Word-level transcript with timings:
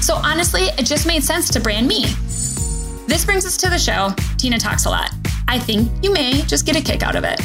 So 0.00 0.14
honestly, 0.14 0.62
it 0.78 0.86
just 0.86 1.06
made 1.06 1.22
sense 1.22 1.50
to 1.50 1.60
brand 1.60 1.86
me. 1.86 2.04
This 3.06 3.24
brings 3.24 3.44
us 3.44 3.56
to 3.58 3.68
the 3.68 3.78
show. 3.78 4.10
Tina 4.36 4.58
talks 4.58 4.84
a 4.84 4.90
lot. 4.90 5.10
I 5.48 5.58
think 5.58 5.90
you 6.02 6.12
may 6.12 6.42
just 6.42 6.66
get 6.66 6.76
a 6.76 6.80
kick 6.80 7.02
out 7.02 7.16
of 7.16 7.24
it. 7.24 7.40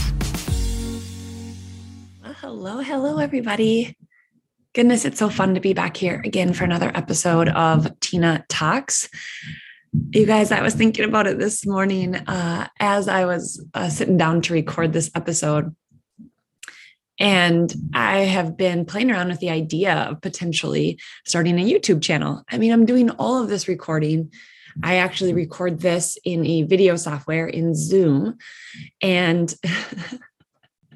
Well, 2.22 2.34
hello, 2.34 2.80
hello, 2.80 3.18
everybody. 3.18 3.98
Goodness, 4.73 5.05
it's 5.05 5.20
so 5.20 5.30
fun 5.30 5.54
to 5.55 5.62
be 5.62 5.73
back 5.73 5.95
here 5.95 6.22
again 6.26 6.54
for 6.54 6.64
another 6.64 6.92
episode 6.95 7.50
of 7.50 8.00
Tina 8.00 8.45
Talks. 8.50 9.09
You 10.12 10.26
guys, 10.26 10.52
I 10.52 10.62
was 10.62 10.73
thinking 10.73 11.06
about 11.06 11.28
it 11.28 11.38
this 11.40 11.66
morning 11.66 12.16
uh, 12.16 12.67
as 12.80 13.08
I 13.08 13.26
was 13.26 13.64
uh, 13.73 13.90
sitting 13.90 14.17
down 14.17 14.42
to 14.42 14.54
record 14.54 14.92
this 14.92 15.12
episode. 15.16 15.76
And 17.23 17.73
I 17.94 18.18
have 18.18 18.58
been 18.58 18.84
playing 18.84 19.09
around 19.09 19.30
with 19.30 19.40
the 19.40 19.50
idea 19.50 19.94
of 19.94 20.20
potentially 20.20 21.00
starting 21.23 21.58
a 21.58 21.64
YouTube 21.64 22.02
channel. 22.02 22.44
I 22.52 22.58
mean, 22.58 22.73
I'm 22.73 22.86
doing 22.86 23.09
all 23.12 23.41
of 23.41 23.48
this 23.48 23.70
recording. 23.70 24.34
I 24.84 24.98
actually 24.98 25.34
record 25.34 25.80
this 25.80 26.17
in 26.26 26.45
a 26.45 26.64
video 26.64 26.98
software 26.98 27.48
in 27.48 27.75
Zoom. 27.75 28.39
And 29.02 29.56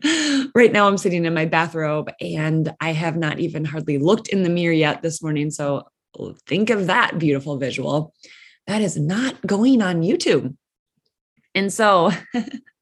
right 0.54 0.74
now 0.74 0.90
I'm 0.90 0.98
sitting 0.98 1.24
in 1.24 1.34
my 1.34 1.46
bathrobe 1.46 2.12
and 2.20 2.76
I 2.82 2.92
have 2.92 3.16
not 3.16 3.40
even 3.40 3.64
hardly 3.64 3.98
looked 3.98 4.28
in 4.28 4.44
the 4.44 4.50
mirror 4.50 4.74
yet 4.74 5.02
this 5.02 5.24
morning. 5.24 5.50
So 5.50 5.88
think 6.46 6.70
of 6.70 6.88
that 6.88 7.18
beautiful 7.20 7.58
visual. 7.58 8.14
That 8.66 8.82
is 8.82 8.98
not 8.98 9.40
going 9.48 9.82
on 9.82 10.02
YouTube. 10.02 10.58
And 11.56 11.72
so 11.72 12.12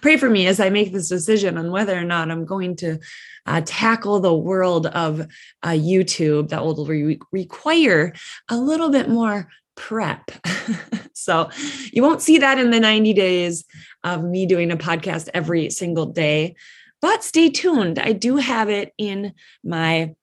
pray 0.00 0.16
for 0.16 0.30
me 0.30 0.46
as 0.46 0.60
I 0.60 0.70
make 0.70 0.92
this 0.92 1.08
decision 1.08 1.58
on 1.58 1.70
whether 1.70 1.96
or 1.96 2.04
not 2.04 2.30
I'm 2.30 2.44
going 2.44 2.76
to 2.76 2.98
uh, 3.46 3.62
tackle 3.64 4.20
the 4.20 4.34
world 4.34 4.86
of 4.86 5.20
uh, 5.62 5.70
YouTube 5.70 6.50
that 6.50 6.64
will 6.64 6.86
re- 6.86 7.18
require 7.32 8.12
a 8.48 8.56
little 8.56 8.90
bit 8.90 9.08
more 9.08 9.48
prep. 9.74 10.30
so 11.12 11.48
you 11.92 12.02
won't 12.02 12.22
see 12.22 12.38
that 12.38 12.58
in 12.58 12.70
the 12.70 12.80
90 12.80 13.12
days 13.14 13.64
of 14.04 14.24
me 14.24 14.46
doing 14.46 14.70
a 14.70 14.76
podcast 14.76 15.28
every 15.32 15.70
single 15.70 16.06
day, 16.06 16.56
but 17.00 17.24
stay 17.24 17.48
tuned. 17.48 17.98
I 17.98 18.12
do 18.12 18.36
have 18.36 18.68
it 18.68 18.92
in 18.98 19.34
my 19.64 20.14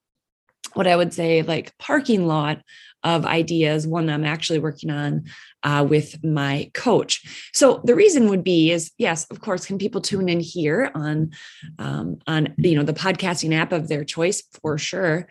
what 0.76 0.88
I 0.88 0.96
would 0.96 1.14
say 1.14 1.42
like 1.42 1.78
parking 1.78 2.28
lot 2.28 2.62
of 3.04 3.26
ideas, 3.26 3.86
one 3.86 4.10
I'm 4.10 4.26
actually 4.26 4.60
working 4.60 4.90
on 4.90 5.26
uh, 5.64 5.86
with 5.88 6.24
my 6.24 6.72
coach. 6.74 7.22
So 7.54 7.82
the 7.84 7.96
reason 7.96 8.30
would 8.30 8.44
be 8.44 8.72
is 8.72 8.92
yes, 8.98 9.26
of 9.26 9.40
course, 9.40 9.66
can 9.66 9.78
people 9.78 10.02
tune 10.02 10.28
in 10.28 10.40
here 10.40 10.92
on 10.94 11.32
um, 11.80 12.20
on 12.28 12.54
you 12.58 12.76
know 12.76 12.84
the 12.84 12.94
podcasting 12.94 13.54
app 13.54 13.72
of 13.72 13.88
their 13.88 14.04
choice 14.04 14.44
for 14.62 14.78
sure. 14.78 15.28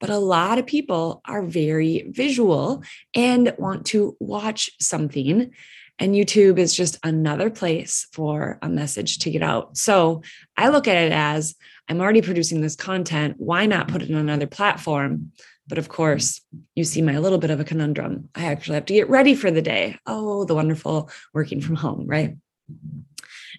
But 0.00 0.10
a 0.10 0.18
lot 0.18 0.58
of 0.58 0.66
people 0.66 1.20
are 1.24 1.42
very 1.42 2.08
visual 2.10 2.82
and 3.14 3.54
want 3.58 3.86
to 3.86 4.16
watch 4.20 4.70
something. 4.80 5.50
And 5.98 6.14
YouTube 6.14 6.58
is 6.58 6.74
just 6.74 6.98
another 7.02 7.50
place 7.50 8.06
for 8.12 8.58
a 8.62 8.68
message 8.68 9.18
to 9.18 9.30
get 9.30 9.42
out. 9.42 9.76
So 9.76 10.22
I 10.56 10.68
look 10.68 10.86
at 10.86 10.96
it 10.96 11.12
as 11.12 11.56
I'm 11.88 12.00
already 12.00 12.22
producing 12.22 12.60
this 12.60 12.76
content. 12.76 13.36
Why 13.38 13.66
not 13.66 13.88
put 13.88 14.02
it 14.02 14.10
on 14.10 14.18
another 14.18 14.46
platform 14.46 15.32
but 15.68 15.78
of 15.78 15.88
course, 15.88 16.40
you 16.74 16.82
see 16.84 17.02
my 17.02 17.18
little 17.18 17.38
bit 17.38 17.50
of 17.50 17.60
a 17.60 17.64
conundrum. 17.64 18.30
I 18.34 18.46
actually 18.46 18.76
have 18.76 18.86
to 18.86 18.94
get 18.94 19.10
ready 19.10 19.34
for 19.34 19.50
the 19.50 19.62
day. 19.62 19.98
Oh, 20.06 20.44
the 20.44 20.54
wonderful 20.54 21.10
working 21.34 21.60
from 21.60 21.76
home, 21.76 22.06
right? 22.06 22.36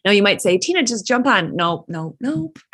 Now 0.03 0.11
you 0.11 0.23
might 0.23 0.41
say, 0.41 0.57
Tina, 0.57 0.81
just 0.83 1.05
jump 1.05 1.27
on. 1.27 1.55
Nope, 1.55 1.85
nope, 1.87 2.17
nope. 2.19 2.57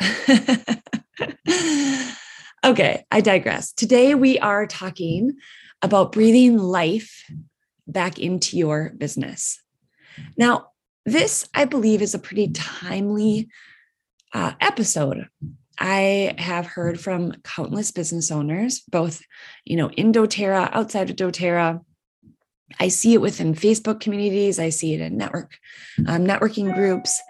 okay, 2.64 3.04
I 3.10 3.20
digress. 3.20 3.72
Today 3.72 4.14
we 4.14 4.38
are 4.38 4.66
talking 4.66 5.36
about 5.82 6.12
breathing 6.12 6.56
life 6.56 7.30
back 7.86 8.18
into 8.18 8.56
your 8.56 8.94
business. 8.96 9.60
Now, 10.38 10.70
this, 11.04 11.46
I 11.54 11.66
believe, 11.66 12.00
is 12.00 12.14
a 12.14 12.18
pretty 12.18 12.48
timely 12.48 13.48
uh, 14.36 14.52
episode 14.60 15.28
I 15.78 16.34
have 16.38 16.66
heard 16.66 17.00
from 17.00 17.32
countless 17.42 17.90
business 17.90 18.30
owners, 18.30 18.80
both, 18.80 19.22
you 19.64 19.76
know, 19.76 19.90
in 19.90 20.12
doTERRA, 20.12 20.70
outside 20.72 21.10
of 21.10 21.16
doTERRA. 21.16 21.80
I 22.80 22.88
see 22.88 23.14
it 23.14 23.20
within 23.20 23.54
Facebook 23.54 24.00
communities. 24.00 24.58
I 24.58 24.70
see 24.70 24.94
it 24.94 25.00
in 25.00 25.16
network 25.16 25.56
um, 26.06 26.26
networking 26.26 26.74
groups, 26.74 27.20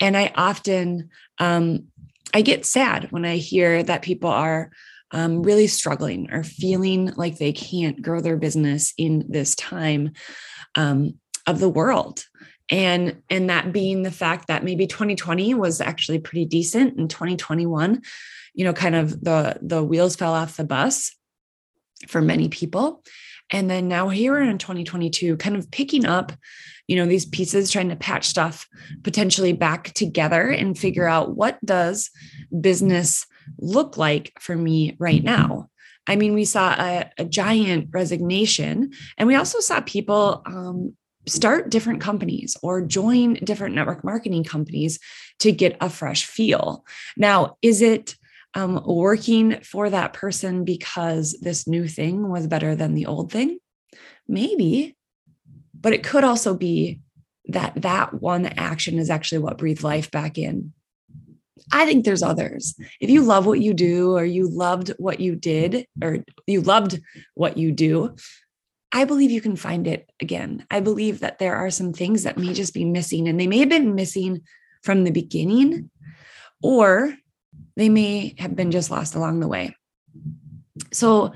and 0.00 0.16
I 0.16 0.32
often 0.36 1.10
um, 1.38 1.88
I 2.32 2.42
get 2.42 2.66
sad 2.66 3.10
when 3.10 3.24
I 3.24 3.36
hear 3.36 3.82
that 3.82 4.02
people 4.02 4.30
are 4.30 4.70
um, 5.10 5.42
really 5.42 5.66
struggling 5.66 6.30
or 6.32 6.44
feeling 6.44 7.12
like 7.16 7.38
they 7.38 7.52
can't 7.52 8.00
grow 8.00 8.20
their 8.20 8.36
business 8.36 8.92
in 8.96 9.26
this 9.28 9.54
time 9.54 10.12
um, 10.76 11.18
of 11.46 11.58
the 11.58 11.68
world 11.68 12.24
and 12.70 13.22
and 13.28 13.50
that 13.50 13.72
being 13.72 14.02
the 14.02 14.10
fact 14.10 14.48
that 14.48 14.64
maybe 14.64 14.86
2020 14.86 15.54
was 15.54 15.80
actually 15.80 16.18
pretty 16.18 16.46
decent 16.46 16.96
and 16.96 17.10
2021 17.10 18.00
you 18.54 18.64
know 18.64 18.72
kind 18.72 18.94
of 18.94 19.22
the 19.22 19.58
the 19.60 19.82
wheels 19.82 20.16
fell 20.16 20.32
off 20.32 20.56
the 20.56 20.64
bus 20.64 21.14
for 22.08 22.20
many 22.20 22.48
people. 22.48 23.02
And 23.50 23.70
then 23.70 23.88
now 23.88 24.08
here 24.08 24.38
in 24.40 24.58
2022 24.58 25.36
kind 25.36 25.56
of 25.56 25.70
picking 25.70 26.06
up 26.06 26.32
you 26.86 26.96
know 26.96 27.06
these 27.06 27.26
pieces 27.26 27.70
trying 27.70 27.88
to 27.88 27.96
patch 27.96 28.26
stuff 28.26 28.68
potentially 29.02 29.52
back 29.52 29.92
together 29.94 30.50
and 30.50 30.78
figure 30.78 31.06
out 31.06 31.34
what 31.34 31.58
does 31.64 32.10
business 32.60 33.26
look 33.58 33.96
like 33.96 34.32
for 34.40 34.56
me 34.56 34.96
right 34.98 35.22
now. 35.22 35.70
I 36.06 36.16
mean, 36.16 36.34
we 36.34 36.44
saw 36.44 36.74
a, 36.78 37.10
a, 37.16 37.24
giant 37.24 37.88
resignation, 37.90 38.92
and 39.16 39.26
we 39.26 39.36
also 39.36 39.60
saw 39.60 39.80
people 39.80 40.42
um, 40.44 40.94
start 41.26 41.70
different 41.70 42.00
companies 42.00 42.56
or 42.62 42.82
join 42.82 43.34
different 43.34 43.74
network 43.74 44.04
marketing 44.04 44.44
companies 44.44 44.98
to 45.40 45.52
get 45.52 45.76
a 45.80 45.90
fresh 45.90 46.24
feel. 46.24 46.84
Now, 47.16 47.56
is 47.62 47.82
it 47.82 48.16
um, 48.54 48.82
working 48.86 49.60
for 49.60 49.90
that 49.90 50.12
person 50.12 50.64
because 50.64 51.36
this 51.40 51.66
new 51.66 51.88
thing 51.88 52.28
was 52.28 52.46
better 52.46 52.76
than 52.76 52.94
the 52.94 53.06
old 53.06 53.32
thing? 53.32 53.58
Maybe, 54.28 54.96
but 55.78 55.92
it 55.92 56.04
could 56.04 56.24
also 56.24 56.54
be 56.54 57.00
that 57.46 57.82
that 57.82 58.14
one 58.14 58.46
action 58.46 58.98
is 58.98 59.10
actually 59.10 59.38
what 59.38 59.58
breathed 59.58 59.82
life 59.82 60.10
back 60.10 60.38
in. 60.38 60.72
I 61.72 61.86
think 61.86 62.04
there's 62.04 62.22
others. 62.22 62.74
If 63.00 63.10
you 63.10 63.22
love 63.22 63.46
what 63.46 63.60
you 63.60 63.74
do, 63.74 64.16
or 64.16 64.24
you 64.24 64.48
loved 64.48 64.88
what 64.98 65.20
you 65.20 65.34
did, 65.34 65.86
or 66.02 66.18
you 66.46 66.60
loved 66.60 67.00
what 67.34 67.56
you 67.56 67.72
do, 67.72 68.16
I 68.94 69.04
believe 69.04 69.32
you 69.32 69.40
can 69.40 69.56
find 69.56 69.88
it 69.88 70.08
again. 70.20 70.64
I 70.70 70.78
believe 70.78 71.20
that 71.20 71.40
there 71.40 71.56
are 71.56 71.70
some 71.70 71.92
things 71.92 72.22
that 72.22 72.38
may 72.38 72.54
just 72.54 72.72
be 72.72 72.84
missing, 72.84 73.28
and 73.28 73.38
they 73.38 73.48
may 73.48 73.58
have 73.58 73.68
been 73.68 73.96
missing 73.96 74.42
from 74.84 75.02
the 75.02 75.10
beginning, 75.10 75.90
or 76.62 77.12
they 77.76 77.88
may 77.88 78.36
have 78.38 78.54
been 78.54 78.70
just 78.70 78.92
lost 78.92 79.16
along 79.16 79.40
the 79.40 79.48
way. 79.48 79.76
So 80.92 81.32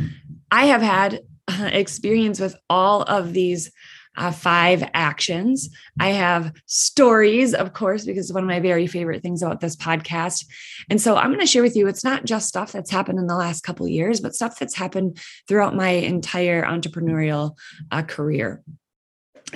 I 0.53 0.67
have 0.67 0.83
had 0.83 1.21
uh, 1.49 1.71
experience 1.73 2.39
with 2.39 2.55
all 2.71 3.03
of 3.03 3.33
these 3.33 3.73
uh, 4.19 4.33
five 4.33 4.83
actions. 4.95 5.71
I 6.01 6.09
have 6.09 6.53
stories, 6.67 7.55
of 7.55 7.73
course, 7.73 8.05
because 8.05 8.27
it's 8.27 8.35
one 8.35 8.43
of 8.43 8.49
my 8.49 8.59
very 8.59 8.89
favorite 8.89 9.23
things 9.23 9.43
about 9.43 9.61
this 9.61 9.77
podcast. 9.77 10.45
And 10.91 11.01
so 11.01 11.17
I'm 11.17 11.29
going 11.29 11.41
to 11.41 11.47
share 11.47 11.63
with 11.63 11.77
you 11.77 11.87
it's 11.87 12.05
not 12.05 12.25
just 12.25 12.49
stuff 12.49 12.73
that's 12.73 12.91
happened 12.91 13.21
in 13.21 13.29
the 13.29 13.37
last 13.37 13.63
couple 13.63 13.87
years, 13.87 14.21
but 14.21 14.35
stuff 14.35 14.59
that's 14.59 14.75
happened 14.75 15.19
throughout 15.47 15.77
my 15.77 15.91
entire 15.91 16.65
entrepreneurial 16.65 17.57
uh, 17.93 18.03
career. 18.03 18.63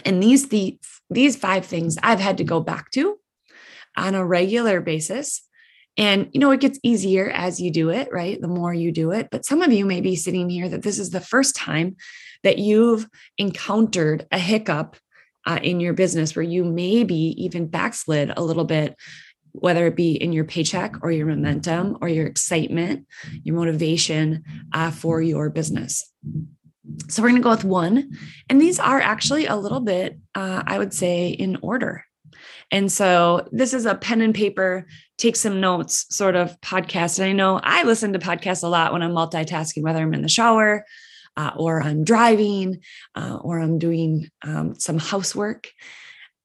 And 0.04 0.22
these 0.22 0.48
the 0.48 0.78
these 1.10 1.36
five 1.36 1.66
things 1.66 1.98
I've 2.02 2.20
had 2.20 2.38
to 2.38 2.44
go 2.44 2.60
back 2.60 2.90
to 2.92 3.18
on 3.96 4.14
a 4.14 4.24
regular 4.24 4.80
basis 4.80 5.42
and, 5.96 6.28
you 6.32 6.40
know, 6.40 6.50
it 6.50 6.60
gets 6.60 6.78
easier 6.82 7.28
as 7.30 7.60
you 7.60 7.70
do 7.70 7.90
it, 7.90 8.08
right? 8.10 8.40
The 8.40 8.48
more 8.48 8.72
you 8.72 8.92
do 8.92 9.10
it. 9.10 9.28
But 9.30 9.44
some 9.44 9.60
of 9.60 9.72
you 9.72 9.84
may 9.84 10.00
be 10.00 10.16
sitting 10.16 10.48
here 10.48 10.68
that 10.68 10.82
this 10.82 10.98
is 10.98 11.10
the 11.10 11.20
first 11.20 11.54
time 11.54 11.96
that 12.42 12.58
you've 12.58 13.06
encountered 13.38 14.26
a 14.30 14.38
hiccup 14.38 14.96
uh, 15.46 15.58
in 15.62 15.80
your 15.80 15.92
business 15.92 16.34
where 16.34 16.42
you 16.42 16.64
maybe 16.64 17.34
even 17.44 17.66
backslid 17.66 18.32
a 18.36 18.42
little 18.42 18.64
bit, 18.64 18.96
whether 19.52 19.86
it 19.86 19.96
be 19.96 20.12
in 20.12 20.32
your 20.32 20.44
paycheck 20.44 20.96
or 21.02 21.10
your 21.10 21.26
momentum 21.26 21.98
or 22.00 22.08
your 22.08 22.26
excitement, 22.26 23.06
your 23.42 23.56
motivation 23.56 24.44
uh, 24.72 24.90
for 24.90 25.20
your 25.20 25.50
business. 25.50 26.10
So 27.08 27.22
we're 27.22 27.28
going 27.28 27.40
to 27.40 27.44
go 27.44 27.50
with 27.50 27.64
one. 27.64 28.18
And 28.48 28.60
these 28.60 28.80
are 28.80 29.00
actually 29.00 29.46
a 29.46 29.56
little 29.56 29.80
bit, 29.80 30.18
uh, 30.34 30.62
I 30.66 30.78
would 30.78 30.94
say, 30.94 31.28
in 31.28 31.58
order. 31.62 32.04
And 32.72 32.90
so 32.90 33.46
this 33.52 33.74
is 33.74 33.84
a 33.84 33.94
pen 33.94 34.22
and 34.22 34.34
paper, 34.34 34.86
take 35.18 35.36
some 35.36 35.60
notes 35.60 36.06
sort 36.08 36.34
of 36.34 36.58
podcast. 36.62 37.18
And 37.18 37.28
I 37.28 37.32
know 37.32 37.60
I 37.62 37.84
listen 37.84 38.14
to 38.14 38.18
podcasts 38.18 38.64
a 38.64 38.68
lot 38.68 38.92
when 38.92 39.02
I'm 39.02 39.12
multitasking, 39.12 39.82
whether 39.82 40.00
I'm 40.00 40.14
in 40.14 40.22
the 40.22 40.28
shower 40.28 40.86
uh, 41.36 41.50
or 41.56 41.82
I'm 41.82 42.02
driving 42.02 42.80
uh, 43.14 43.38
or 43.42 43.60
I'm 43.60 43.78
doing 43.78 44.30
um, 44.42 44.74
some 44.74 44.98
housework. 44.98 45.70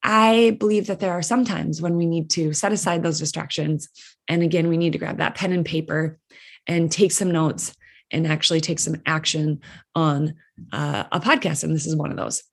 I 0.03 0.55
believe 0.59 0.87
that 0.87 0.99
there 0.99 1.13
are 1.13 1.21
some 1.21 1.45
times 1.45 1.81
when 1.81 1.95
we 1.95 2.05
need 2.05 2.29
to 2.31 2.53
set 2.53 2.73
aside 2.73 3.03
those 3.03 3.19
distractions. 3.19 3.89
And 4.27 4.43
again, 4.43 4.67
we 4.67 4.77
need 4.77 4.93
to 4.93 4.99
grab 4.99 5.17
that 5.17 5.35
pen 5.35 5.53
and 5.53 5.65
paper 5.65 6.19
and 6.67 6.91
take 6.91 7.13
some 7.13 7.31
notes 7.31 7.73
and 8.11 8.27
actually 8.27 8.61
take 8.61 8.79
some 8.79 9.01
action 9.05 9.61
on 9.95 10.35
uh, 10.73 11.05
a 11.11 11.19
podcast. 11.19 11.63
And 11.63 11.73
this 11.73 11.87
is 11.87 11.95
one 11.95 12.11
of 12.11 12.17
those. 12.17 12.43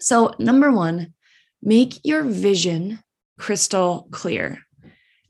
So, 0.00 0.34
number 0.38 0.70
one, 0.70 1.13
make 1.64 1.98
your 2.04 2.22
vision 2.22 3.00
crystal 3.38 4.06
clear. 4.10 4.60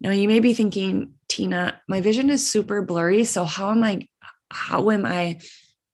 Now, 0.01 0.11
you 0.11 0.29
may 0.29 0.41
be 0.41 0.53
thinking, 0.53 1.15
Tina, 1.29 1.81
my 1.89 2.01
vision 2.01 2.29
is 2.29 2.47
super 2.47 2.83
blurry. 2.83 3.25
So, 3.25 3.45
how 3.45 3.71
am 3.71 3.83
I? 3.83 4.07
How 4.51 4.91
am 4.91 5.07
I 5.07 5.41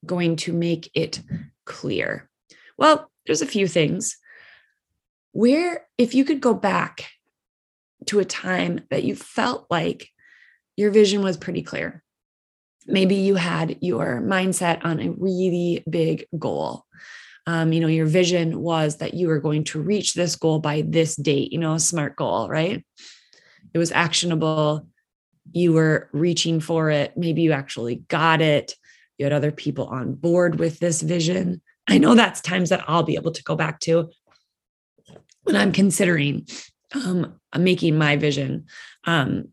going 0.04 0.36
to 0.36 0.52
make 0.52 0.90
it 0.94 1.20
clear? 1.64 2.28
Well, 2.76 3.10
there's 3.26 3.42
a 3.42 3.46
few 3.46 3.68
things 3.68 4.18
where 5.32 5.86
if 5.96 6.14
you 6.14 6.24
could 6.24 6.40
go 6.40 6.54
back 6.54 7.06
to 8.06 8.18
a 8.18 8.24
time 8.24 8.80
that 8.90 9.04
you 9.04 9.14
felt 9.14 9.66
like 9.70 10.08
your 10.76 10.90
vision 10.90 11.22
was 11.22 11.36
pretty 11.36 11.62
clear 11.62 12.02
maybe 12.86 13.14
you 13.14 13.34
had 13.36 13.78
your 13.80 14.20
mindset 14.20 14.84
on 14.84 15.00
a 15.00 15.10
really 15.10 15.84
big 15.88 16.26
goal 16.38 16.84
um, 17.46 17.72
you 17.72 17.80
know 17.80 17.86
your 17.86 18.06
vision 18.06 18.60
was 18.60 18.96
that 18.98 19.14
you 19.14 19.28
were 19.28 19.40
going 19.40 19.64
to 19.64 19.80
reach 19.80 20.14
this 20.14 20.36
goal 20.36 20.58
by 20.58 20.82
this 20.86 21.16
date 21.16 21.52
you 21.52 21.58
know 21.58 21.74
a 21.74 21.80
smart 21.80 22.16
goal 22.16 22.48
right? 22.48 22.84
It 23.72 23.78
was 23.78 23.92
actionable. 23.92 24.86
You 25.52 25.72
were 25.72 26.08
reaching 26.12 26.60
for 26.60 26.90
it. 26.90 27.16
Maybe 27.16 27.42
you 27.42 27.52
actually 27.52 27.96
got 28.08 28.40
it. 28.40 28.74
You 29.16 29.26
had 29.26 29.32
other 29.32 29.52
people 29.52 29.86
on 29.86 30.14
board 30.14 30.58
with 30.58 30.80
this 30.80 31.02
vision. 31.02 31.62
I 31.86 31.98
know 31.98 32.14
that's 32.14 32.40
times 32.40 32.70
that 32.70 32.84
i'll 32.86 33.02
be 33.02 33.16
able 33.16 33.32
to 33.32 33.42
go 33.42 33.56
back 33.56 33.80
to 33.80 34.10
when 35.42 35.56
I'm 35.56 35.72
considering 35.72 36.46
um, 36.94 37.40
making 37.56 37.96
my 37.96 38.16
vision, 38.16 38.66
um, 39.04 39.48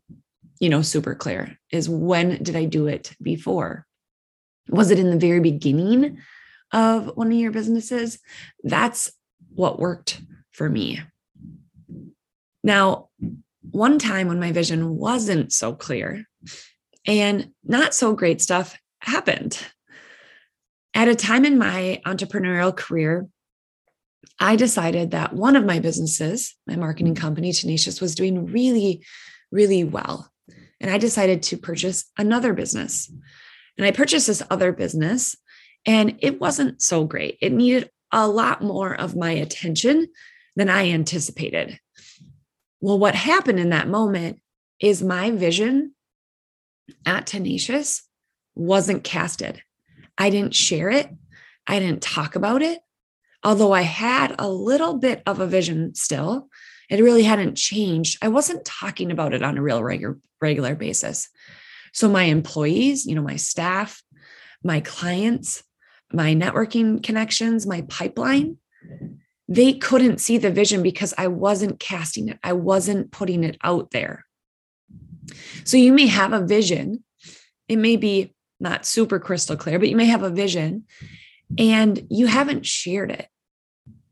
you 0.60 0.68
know, 0.68 0.82
super 0.82 1.14
clear 1.14 1.58
is 1.70 1.88
when 1.88 2.42
did 2.42 2.56
I 2.56 2.64
do 2.64 2.86
it 2.86 3.14
before? 3.22 3.86
Was 4.68 4.90
it 4.90 4.98
in 4.98 5.10
the 5.10 5.18
very 5.18 5.40
beginning 5.40 6.18
of 6.72 7.16
one 7.16 7.28
of 7.28 7.38
your 7.38 7.52
businesses? 7.52 8.18
That's 8.62 9.10
what 9.54 9.78
worked 9.78 10.20
for 10.50 10.68
me. 10.68 11.00
Now, 12.62 13.08
one 13.70 13.98
time 13.98 14.28
when 14.28 14.40
my 14.40 14.52
vision 14.52 14.96
wasn't 14.96 15.52
so 15.52 15.74
clear 15.74 16.24
and 17.06 17.50
not 17.64 17.94
so 17.94 18.14
great 18.14 18.40
stuff 18.40 18.78
happened. 19.00 19.58
At 20.94 21.08
a 21.08 21.14
time 21.14 21.44
in 21.44 21.58
my 21.58 22.00
entrepreneurial 22.06 22.76
career 22.76 23.28
I 24.40 24.56
decided 24.56 25.10
that 25.10 25.32
one 25.32 25.56
of 25.56 25.64
my 25.64 25.80
businesses, 25.80 26.54
my 26.66 26.76
marketing 26.76 27.14
company, 27.14 27.52
Tenacious, 27.52 28.00
was 28.00 28.14
doing 28.14 28.46
really, 28.46 29.04
really 29.50 29.84
well. 29.84 30.30
And 30.80 30.90
I 30.90 30.98
decided 30.98 31.42
to 31.44 31.56
purchase 31.56 32.04
another 32.16 32.52
business. 32.52 33.10
And 33.76 33.86
I 33.86 33.90
purchased 33.90 34.28
this 34.28 34.42
other 34.48 34.72
business, 34.72 35.36
and 35.88 36.16
it 36.20 36.40
wasn't 36.40 36.80
so 36.80 37.04
great. 37.04 37.38
It 37.40 37.52
needed 37.52 37.90
a 38.12 38.28
lot 38.28 38.62
more 38.62 38.94
of 38.94 39.16
my 39.16 39.32
attention 39.32 40.08
than 40.54 40.68
I 40.68 40.90
anticipated. 40.90 41.80
Well, 42.80 42.98
what 42.98 43.14
happened 43.14 43.58
in 43.58 43.70
that 43.70 43.88
moment 43.88 44.40
is 44.80 45.02
my 45.02 45.32
vision 45.32 45.94
at 47.04 47.26
Tenacious 47.26 48.02
wasn't 48.54 49.02
casted. 49.02 49.62
I 50.16 50.30
didn't 50.30 50.54
share 50.54 50.90
it, 50.90 51.10
I 51.66 51.80
didn't 51.80 52.02
talk 52.02 52.36
about 52.36 52.62
it 52.62 52.78
although 53.44 53.72
I 53.72 53.82
had 53.82 54.34
a 54.38 54.48
little 54.48 54.98
bit 54.98 55.22
of 55.26 55.40
a 55.40 55.46
vision 55.46 55.94
still, 55.94 56.48
it 56.90 57.02
really 57.02 57.22
hadn't 57.22 57.56
changed. 57.56 58.18
I 58.22 58.28
wasn't 58.28 58.64
talking 58.64 59.10
about 59.10 59.34
it 59.34 59.42
on 59.42 59.58
a 59.58 59.62
real 59.62 59.82
regular 59.82 60.18
regular 60.40 60.74
basis. 60.76 61.28
So 61.92 62.08
my 62.08 62.24
employees, 62.24 63.06
you 63.06 63.14
know, 63.14 63.22
my 63.22 63.36
staff, 63.36 64.02
my 64.62 64.80
clients, 64.80 65.64
my 66.12 66.34
networking 66.34 67.02
connections, 67.02 67.66
my 67.66 67.82
pipeline, 67.82 68.58
they 69.48 69.72
couldn't 69.72 70.18
see 70.18 70.38
the 70.38 70.50
vision 70.50 70.82
because 70.82 71.14
I 71.16 71.28
wasn't 71.28 71.80
casting 71.80 72.28
it. 72.28 72.38
I 72.42 72.52
wasn't 72.52 73.10
putting 73.10 73.44
it 73.44 73.56
out 73.62 73.90
there. 73.90 74.24
So 75.64 75.76
you 75.76 75.92
may 75.92 76.06
have 76.06 76.32
a 76.32 76.44
vision. 76.44 77.04
It 77.68 77.76
may 77.76 77.96
be 77.96 78.34
not 78.60 78.86
super 78.86 79.18
crystal 79.18 79.56
clear, 79.56 79.78
but 79.78 79.88
you 79.88 79.96
may 79.96 80.06
have 80.06 80.22
a 80.22 80.30
vision 80.30 80.84
and 81.56 82.06
you 82.10 82.26
haven't 82.26 82.66
shared 82.66 83.10
it. 83.10 83.28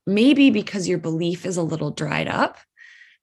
Maybe 0.07 0.51
because 0.51 0.89
your 0.89 0.99
belief 0.99 1.45
is 1.45 1.57
a 1.57 1.63
little 1.63 1.91
dried 1.91 2.29
up. 2.29 2.59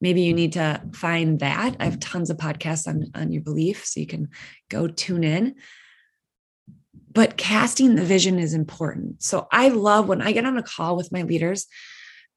Maybe 0.00 0.22
you 0.22 0.34
need 0.34 0.52
to 0.52 0.82
find 0.92 1.40
that. 1.40 1.76
I 1.80 1.84
have 1.84 1.98
tons 1.98 2.30
of 2.30 2.36
podcasts 2.36 2.86
on, 2.86 3.10
on 3.14 3.32
your 3.32 3.42
belief, 3.42 3.86
so 3.86 4.00
you 4.00 4.06
can 4.06 4.28
go 4.68 4.86
tune 4.86 5.24
in. 5.24 5.54
But 7.14 7.36
casting 7.36 7.94
the 7.94 8.04
vision 8.04 8.38
is 8.38 8.54
important. 8.54 9.22
So 9.22 9.46
I 9.50 9.68
love 9.68 10.08
when 10.08 10.20
I 10.20 10.32
get 10.32 10.44
on 10.44 10.58
a 10.58 10.62
call 10.62 10.96
with 10.96 11.12
my 11.12 11.22
leaders, 11.22 11.66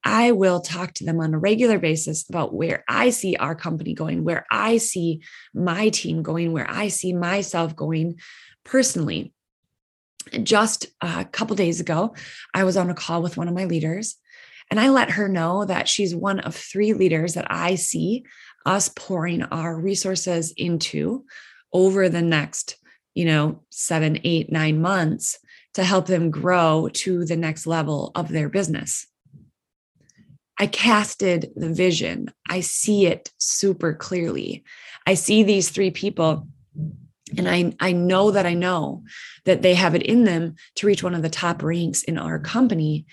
I 0.04 0.32
will 0.32 0.62
talk 0.62 0.94
to 0.96 1.04
them 1.04 1.20
on 1.20 1.34
a 1.34 1.40
regular 1.40 1.80
basis 1.80 2.30
about 2.30 2.54
where 2.54 2.84
I 2.88 3.10
see 3.10 3.36
our 3.36 3.56
company 3.56 3.94
going, 3.94 4.24
where 4.24 4.46
I 4.52 4.78
see 4.78 5.22
my 5.54 5.90
team 5.90 6.22
going, 6.22 6.54
where 6.54 6.70
I 6.70 6.88
see 6.88 7.12
myself 7.12 7.76
going 7.76 8.20
personally 8.64 9.34
just 10.44 10.88
a 11.02 11.26
couple 11.26 11.56
days 11.56 11.80
ago, 11.80 12.16
I 12.54 12.64
was 12.64 12.78
on 12.78 12.90
a 12.90 12.96
call 12.96 13.22
with 13.22 13.38
one 13.38 13.48
of 13.48 13.54
my 13.54 13.66
leaders, 13.66 14.16
and 14.70 14.80
I 14.80 14.90
let 14.90 15.12
her 15.12 15.30
know 15.30 15.66
that 15.66 15.88
she's 15.88 16.16
one 16.16 16.40
of 16.42 16.56
three 16.56 16.94
leaders 16.94 17.36
that 17.36 17.48
I 17.50 17.76
see 17.76 18.26
us 18.66 18.90
pouring 18.90 19.44
our 19.44 19.80
resources 19.80 20.54
into 20.58 21.26
over 21.72 22.10
the 22.10 22.22
next, 22.22 22.78
you 23.18 23.26
know, 23.26 23.60
seven, 23.72 24.20
eight, 24.24 24.52
nine 24.52 24.80
months 24.80 25.40
to 25.74 25.84
help 25.84 26.06
them 26.06 26.30
grow 26.30 26.88
to 26.94 27.26
the 27.26 27.36
next 27.36 27.66
level 27.66 28.12
of 28.14 28.30
their 28.30 28.48
business. 28.48 29.08
I 30.60 30.68
casted 30.68 31.52
the 31.56 31.74
vision. 31.74 32.32
I 32.48 32.60
see 32.60 33.08
it 33.08 33.32
super 33.40 33.96
clearly. 33.96 34.64
I 35.08 35.16
see 35.16 35.42
these 35.42 35.70
three 35.70 35.90
people 35.90 36.48
and 37.36 37.50
I, 37.50 37.74
I 37.80 37.92
know 37.92 38.30
that 38.30 38.46
I 38.46 38.54
know 38.54 39.04
that 39.46 39.64
they 39.64 39.74
have 39.74 39.96
it 39.96 40.04
in 40.04 40.24
them 40.24 40.54
to 40.76 40.86
reach 40.86 41.02
one 41.02 41.16
of 41.16 41.24
the 41.24 41.30
top 41.30 41.64
ranks 41.64 42.04
in 42.04 42.20
our 42.20 42.38
company. 42.38 43.08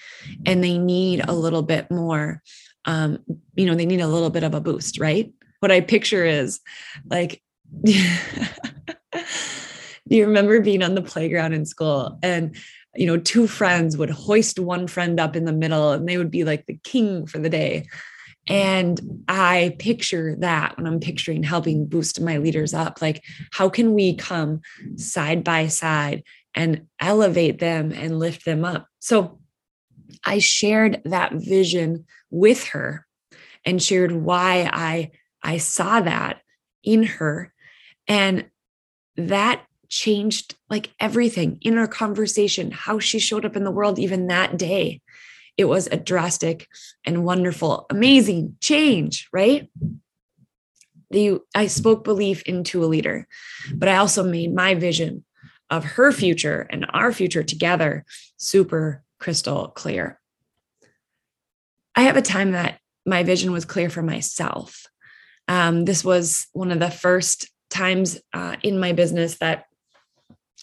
And 0.45 0.63
they 0.63 0.77
need 0.77 1.27
a 1.27 1.33
little 1.33 1.63
bit 1.63 1.91
more, 1.91 2.43
um, 2.85 3.21
you 3.57 3.65
know, 3.65 3.75
they 3.75 3.87
need 3.87 4.03
a 4.03 4.07
little 4.07 4.31
bit 4.31 4.45
of 4.45 4.55
a 4.55 4.61
boost, 4.61 5.01
right? 5.01 5.33
What 5.61 5.73
I 5.73 5.81
picture 5.81 6.27
is 6.27 6.61
like, 7.07 7.43
you 10.07 10.27
remember 10.27 10.61
being 10.61 10.83
on 10.83 10.95
the 10.95 11.03
playground 11.03 11.53
in 11.53 11.65
school 11.65 12.19
and 12.23 12.57
you 12.95 13.07
know 13.07 13.19
two 13.19 13.47
friends 13.47 13.97
would 13.97 14.11
hoist 14.11 14.59
one 14.59 14.87
friend 14.87 15.19
up 15.19 15.35
in 15.37 15.45
the 15.45 15.53
middle 15.53 15.93
and 15.93 16.09
they 16.09 16.19
would 16.19 16.31
be 16.31 16.45
like 16.45 16.67
the 16.67 16.79
king 16.85 17.27
for 17.27 17.39
the 17.39 17.49
day 17.49 17.87
and 18.47 19.25
I 19.27 19.77
picture 19.79 20.37
that 20.37 20.77
when 20.77 20.87
I'm 20.87 21.01
picturing 21.01 21.43
helping 21.43 21.87
boost 21.87 22.21
my 22.21 22.37
leaders 22.37 22.75
up. 22.75 23.01
Like, 23.01 23.25
how 23.53 23.69
can 23.69 23.95
we 23.95 24.17
come 24.17 24.61
side 24.97 25.43
by 25.43 25.69
side 25.69 26.25
and 26.55 26.87
elevate 27.01 27.59
them 27.59 27.93
and 27.93 28.19
lift 28.19 28.45
them 28.45 28.65
up? 28.65 28.87
So 29.01 29.39
I 30.25 30.41
shared 30.41 31.01
that 31.07 31.33
vision 31.33 32.05
with 32.31 32.65
her 32.69 33.07
and 33.65 33.83
shared 33.83 34.13
why 34.13 34.69
I, 34.71 35.13
I 35.43 35.57
saw 35.59 36.03
that 36.03 36.43
in 36.83 37.05
her. 37.05 37.53
And 38.07 38.47
that 39.17 39.65
changed 39.95 40.57
like 40.69 40.93
everything 40.99 41.59
in 41.63 41.79
our 41.79 41.87
conversation, 41.87 42.71
how 42.71 42.99
she 42.99 43.19
showed 43.19 43.45
up 43.45 43.57
in 43.57 43.65
the 43.65 43.71
world, 43.71 43.99
even 43.99 44.27
that 44.27 44.57
day 44.57 45.01
it 45.57 45.67
was 45.67 45.87
a 45.87 45.97
drastic 45.97 46.69
and 47.05 47.25
wonderful, 47.25 47.87
amazing 47.91 48.57
change, 48.61 49.29
right? 49.33 49.71
The, 51.11 51.41
I 51.55 51.69
spoke 51.69 52.03
belief 52.03 52.43
into 52.43 52.85
a 52.85 52.87
leader, 52.87 53.29
but 53.73 53.89
I 53.89 53.97
also 53.97 54.25
made 54.25 54.53
my 54.53 54.75
vision 54.75 55.25
of 55.71 55.85
her 55.85 56.13
future 56.13 56.67
and 56.71 56.87
our 56.93 57.13
future 57.13 57.43
together 57.43 58.05
super 58.37 59.05
crystal 59.19 59.69
clear. 59.69 60.21
I 61.95 62.03
have 62.03 62.17
a 62.17 62.23
time 62.23 62.53
that 62.53 62.81
my 63.07 63.23
vision 63.23 63.53
was 63.53 63.65
clear 63.65 63.89
for 63.89 64.03
myself. 64.03 64.87
Um, 65.47 65.85
this 65.85 66.05
was 66.05 66.49
one 66.53 66.73
of 66.73 66.81
the 66.81 66.91
first 66.91 67.49
times 67.71 68.19
uh, 68.33 68.57
in 68.63 68.81
my 68.81 68.93
business 68.93 69.39
that 69.39 69.67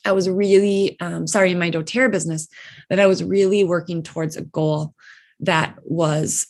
I 0.03 0.11
was 0.13 0.29
really, 0.29 0.99
um, 0.99 1.27
sorry, 1.27 1.51
in 1.51 1.59
my 1.59 1.71
doTERRA 1.71 2.11
business, 2.11 2.47
that 2.89 2.99
I 2.99 3.07
was 3.07 3.23
really 3.23 3.63
working 3.63 4.03
towards 4.03 4.35
a 4.35 4.41
goal 4.41 4.93
that 5.41 5.75
was, 5.83 6.47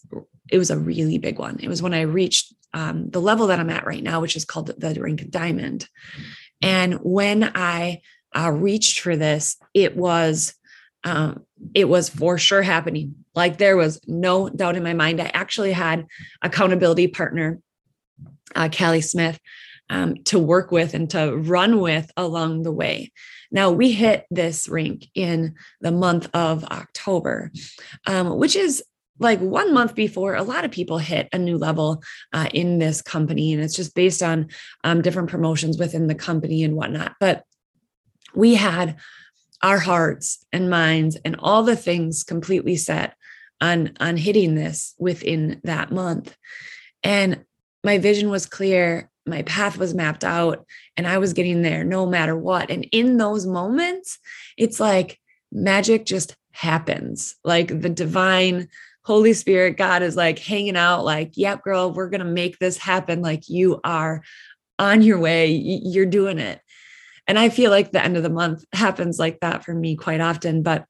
it 0.49 0.57
was 0.57 0.71
a 0.71 0.79
really 0.79 1.17
big 1.17 1.39
one. 1.39 1.59
It 1.59 1.67
was 1.67 1.81
when 1.81 1.93
I 1.93 2.01
reached 2.01 2.53
um, 2.73 3.09
the 3.09 3.21
level 3.21 3.47
that 3.47 3.59
I'm 3.59 3.69
at 3.69 3.85
right 3.85 4.03
now, 4.03 4.21
which 4.21 4.35
is 4.35 4.45
called 4.45 4.67
the 4.67 5.01
rank 5.01 5.21
of 5.21 5.31
diamond. 5.31 5.87
And 6.61 6.95
when 6.95 7.51
I 7.55 8.01
uh, 8.35 8.51
reached 8.51 9.01
for 9.01 9.15
this, 9.15 9.57
it 9.73 9.97
was, 9.97 10.53
um, 11.03 11.45
it 11.73 11.89
was 11.89 12.09
for 12.09 12.37
sure 12.37 12.61
happening. 12.61 13.15
Like 13.35 13.57
there 13.57 13.75
was 13.75 13.99
no 14.07 14.49
doubt 14.49 14.75
in 14.75 14.83
my 14.83 14.93
mind. 14.93 15.19
I 15.19 15.31
actually 15.33 15.73
had 15.73 16.05
accountability 16.41 17.07
partner, 17.07 17.59
uh, 18.55 18.69
Callie 18.69 19.01
Smith, 19.01 19.39
um, 19.89 20.15
to 20.25 20.39
work 20.39 20.71
with 20.71 20.93
and 20.93 21.09
to 21.09 21.35
run 21.35 21.79
with 21.79 22.09
along 22.15 22.63
the 22.63 22.71
way. 22.71 23.11
Now, 23.51 23.71
we 23.71 23.91
hit 23.91 24.25
this 24.31 24.67
rank 24.69 25.07
in 25.13 25.55
the 25.81 25.91
month 25.91 26.29
of 26.33 26.63
October, 26.65 27.51
um, 28.07 28.37
which 28.37 28.55
is 28.55 28.83
like 29.19 29.39
one 29.39 29.73
month 29.73 29.93
before 29.93 30.35
a 30.35 30.43
lot 30.43 30.65
of 30.65 30.71
people 30.71 30.97
hit 30.97 31.29
a 31.31 31.37
new 31.37 31.57
level 31.57 32.01
uh, 32.33 32.47
in 32.53 32.79
this 32.79 33.01
company. 33.01 33.53
And 33.53 33.61
it's 33.61 33.75
just 33.75 33.93
based 33.93 34.23
on 34.23 34.47
um, 34.83 35.01
different 35.01 35.29
promotions 35.29 35.77
within 35.77 36.07
the 36.07 36.15
company 36.15 36.63
and 36.63 36.75
whatnot. 36.75 37.15
But 37.19 37.43
we 38.33 38.55
had 38.55 38.97
our 39.61 39.77
hearts 39.77 40.43
and 40.51 40.69
minds 40.69 41.17
and 41.23 41.35
all 41.37 41.63
the 41.63 41.75
things 41.75 42.23
completely 42.23 42.75
set 42.75 43.15
on 43.59 43.93
on 43.99 44.17
hitting 44.17 44.55
this 44.55 44.95
within 44.97 45.61
that 45.63 45.91
month 45.91 46.35
and 47.03 47.45
my 47.83 47.99
vision 47.99 48.29
was 48.29 48.47
clear 48.47 49.10
my 49.25 49.43
path 49.43 49.77
was 49.77 49.93
mapped 49.93 50.23
out 50.23 50.65
and 50.97 51.07
I 51.07 51.17
was 51.17 51.33
getting 51.33 51.61
there 51.61 51.83
no 51.83 52.05
matter 52.05 52.35
what. 52.35 52.71
And 52.71 52.87
in 52.91 53.17
those 53.17 53.45
moments, 53.45 54.19
it's 54.57 54.79
like 54.79 55.19
magic 55.51 56.05
just 56.05 56.35
happens. 56.53 57.35
Like 57.43 57.67
the 57.81 57.89
divine 57.89 58.67
Holy 59.03 59.33
Spirit, 59.33 59.77
God 59.77 60.03
is 60.03 60.15
like 60.15 60.39
hanging 60.39 60.77
out, 60.77 61.03
like, 61.03 61.31
yep, 61.35 61.63
girl, 61.63 61.91
we're 61.91 62.09
going 62.09 62.19
to 62.19 62.25
make 62.25 62.59
this 62.59 62.77
happen. 62.77 63.21
Like 63.21 63.49
you 63.49 63.79
are 63.83 64.23
on 64.77 65.01
your 65.01 65.19
way, 65.19 65.47
you're 65.47 66.05
doing 66.05 66.39
it. 66.39 66.59
And 67.27 67.37
I 67.37 67.49
feel 67.49 67.71
like 67.71 67.91
the 67.91 68.03
end 68.03 68.17
of 68.17 68.23
the 68.23 68.29
month 68.29 68.65
happens 68.73 69.19
like 69.19 69.39
that 69.41 69.63
for 69.63 69.73
me 69.73 69.95
quite 69.95 70.21
often. 70.21 70.63
But 70.63 70.85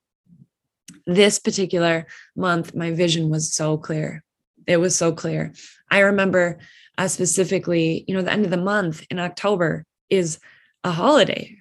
this 1.05 1.39
particular 1.39 2.07
month, 2.35 2.73
my 2.73 2.91
vision 2.91 3.29
was 3.29 3.53
so 3.53 3.77
clear. 3.77 4.23
It 4.67 4.77
was 4.77 4.95
so 4.95 5.11
clear. 5.11 5.53
I 5.89 5.99
remember 5.99 6.59
uh, 6.97 7.07
specifically, 7.07 8.03
you 8.07 8.15
know, 8.15 8.21
the 8.21 8.31
end 8.31 8.45
of 8.45 8.51
the 8.51 8.57
month 8.57 9.05
in 9.09 9.19
October 9.19 9.85
is 10.09 10.39
a 10.83 10.91
holiday 10.91 11.57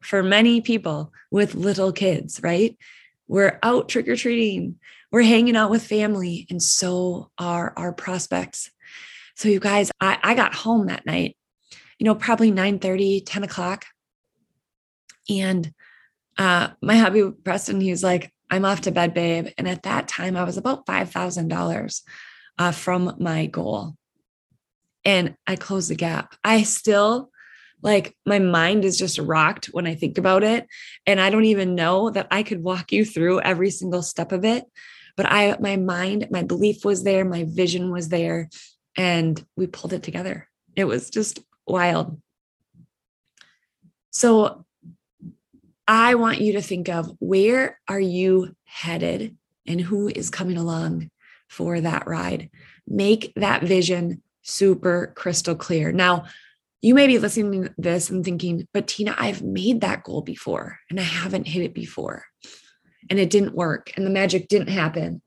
for 0.00 0.22
many 0.22 0.60
people 0.60 1.12
with 1.30 1.54
little 1.54 1.92
kids, 1.92 2.40
right? 2.42 2.76
We're 3.26 3.58
out 3.62 3.88
trick 3.88 4.06
or 4.08 4.16
treating, 4.16 4.76
we're 5.10 5.22
hanging 5.22 5.56
out 5.56 5.70
with 5.70 5.86
family, 5.86 6.46
and 6.50 6.62
so 6.62 7.30
are 7.38 7.72
our 7.76 7.92
prospects. 7.92 8.70
So, 9.34 9.48
you 9.48 9.60
guys, 9.60 9.90
I, 10.00 10.18
I 10.22 10.34
got 10.34 10.54
home 10.54 10.86
that 10.86 11.06
night, 11.06 11.36
you 11.98 12.04
know, 12.04 12.14
probably 12.14 12.50
9 12.50 12.78
30, 12.78 13.22
10 13.22 13.44
o'clock. 13.44 13.86
And 15.28 15.72
uh, 16.36 16.68
my 16.82 16.96
hubby, 16.96 17.30
Preston, 17.30 17.80
he 17.80 17.90
was 17.90 18.02
like, 18.02 18.32
I'm 18.50 18.64
off 18.64 18.82
to 18.82 18.90
bed, 18.90 19.14
babe. 19.14 19.48
And 19.56 19.66
at 19.66 19.84
that 19.84 20.06
time, 20.06 20.36
I 20.36 20.44
was 20.44 20.58
about 20.58 20.86
$5,000 20.86 22.02
uh, 22.58 22.72
from 22.72 23.16
my 23.18 23.46
goal 23.46 23.96
and 25.04 25.36
I 25.46 25.56
close 25.56 25.88
the 25.88 25.94
gap. 25.94 26.34
I 26.42 26.62
still 26.62 27.30
like 27.82 28.16
my 28.24 28.38
mind 28.38 28.84
is 28.84 28.98
just 28.98 29.18
rocked 29.18 29.66
when 29.66 29.86
I 29.86 29.94
think 29.94 30.16
about 30.16 30.42
it. 30.42 30.66
And 31.06 31.20
I 31.20 31.28
don't 31.28 31.44
even 31.44 31.74
know 31.74 32.10
that 32.10 32.28
I 32.30 32.42
could 32.42 32.62
walk 32.62 32.92
you 32.92 33.04
through 33.04 33.42
every 33.42 33.70
single 33.70 34.02
step 34.02 34.32
of 34.32 34.44
it. 34.44 34.64
But 35.16 35.26
I, 35.26 35.56
my 35.60 35.76
mind, 35.76 36.28
my 36.30 36.42
belief 36.42 36.84
was 36.84 37.04
there, 37.04 37.24
my 37.24 37.44
vision 37.46 37.92
was 37.92 38.08
there, 38.08 38.48
and 38.96 39.44
we 39.54 39.66
pulled 39.66 39.92
it 39.92 40.02
together. 40.02 40.48
It 40.74 40.86
was 40.86 41.10
just 41.10 41.38
wild. 41.66 42.20
So 44.10 44.64
I 45.86 46.14
want 46.14 46.40
you 46.40 46.54
to 46.54 46.62
think 46.62 46.88
of 46.88 47.14
where 47.20 47.78
are 47.86 48.00
you 48.00 48.56
headed 48.64 49.36
and 49.66 49.80
who 49.80 50.08
is 50.08 50.30
coming 50.30 50.56
along 50.56 51.10
for 51.48 51.80
that 51.80 52.06
ride. 52.06 52.50
Make 52.88 53.32
that 53.36 53.62
vision 53.62 54.22
super 54.44 55.12
crystal 55.16 55.56
clear. 55.56 55.90
Now, 55.90 56.26
you 56.82 56.94
may 56.94 57.06
be 57.06 57.18
listening 57.18 57.64
to 57.64 57.74
this 57.78 58.10
and 58.10 58.22
thinking, 58.22 58.68
but 58.72 58.86
Tina, 58.86 59.14
I've 59.18 59.42
made 59.42 59.80
that 59.80 60.04
goal 60.04 60.20
before 60.20 60.78
and 60.90 61.00
I 61.00 61.02
haven't 61.02 61.48
hit 61.48 61.64
it 61.64 61.74
before. 61.74 62.26
And 63.10 63.18
it 63.18 63.30
didn't 63.30 63.54
work 63.54 63.92
and 63.96 64.06
the 64.06 64.10
magic 64.10 64.48
didn't 64.48 64.68
happen 64.68 65.22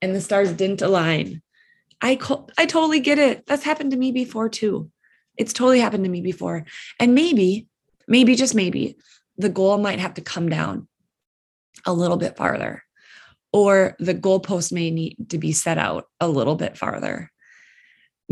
and 0.00 0.14
the 0.14 0.20
stars 0.20 0.52
didn't 0.52 0.80
align. 0.80 1.42
I 2.00 2.18
I 2.56 2.66
totally 2.66 3.00
get 3.00 3.18
it. 3.18 3.46
That's 3.46 3.64
happened 3.64 3.90
to 3.90 3.96
me 3.96 4.12
before 4.12 4.48
too. 4.48 4.90
It's 5.36 5.52
totally 5.52 5.80
happened 5.80 6.04
to 6.04 6.10
me 6.10 6.20
before. 6.20 6.66
And 7.00 7.14
maybe, 7.14 7.68
maybe 8.06 8.34
just 8.34 8.54
maybe 8.54 8.96
the 9.36 9.48
goal 9.48 9.78
might 9.78 9.98
have 9.98 10.14
to 10.14 10.20
come 10.20 10.48
down 10.48 10.88
a 11.84 11.92
little 11.92 12.16
bit 12.16 12.36
farther 12.36 12.84
or 13.52 13.96
the 13.98 14.14
goalpost 14.14 14.72
may 14.72 14.90
need 14.90 15.16
to 15.30 15.38
be 15.38 15.52
set 15.52 15.78
out 15.78 16.06
a 16.20 16.28
little 16.28 16.54
bit 16.54 16.76
farther 16.76 17.32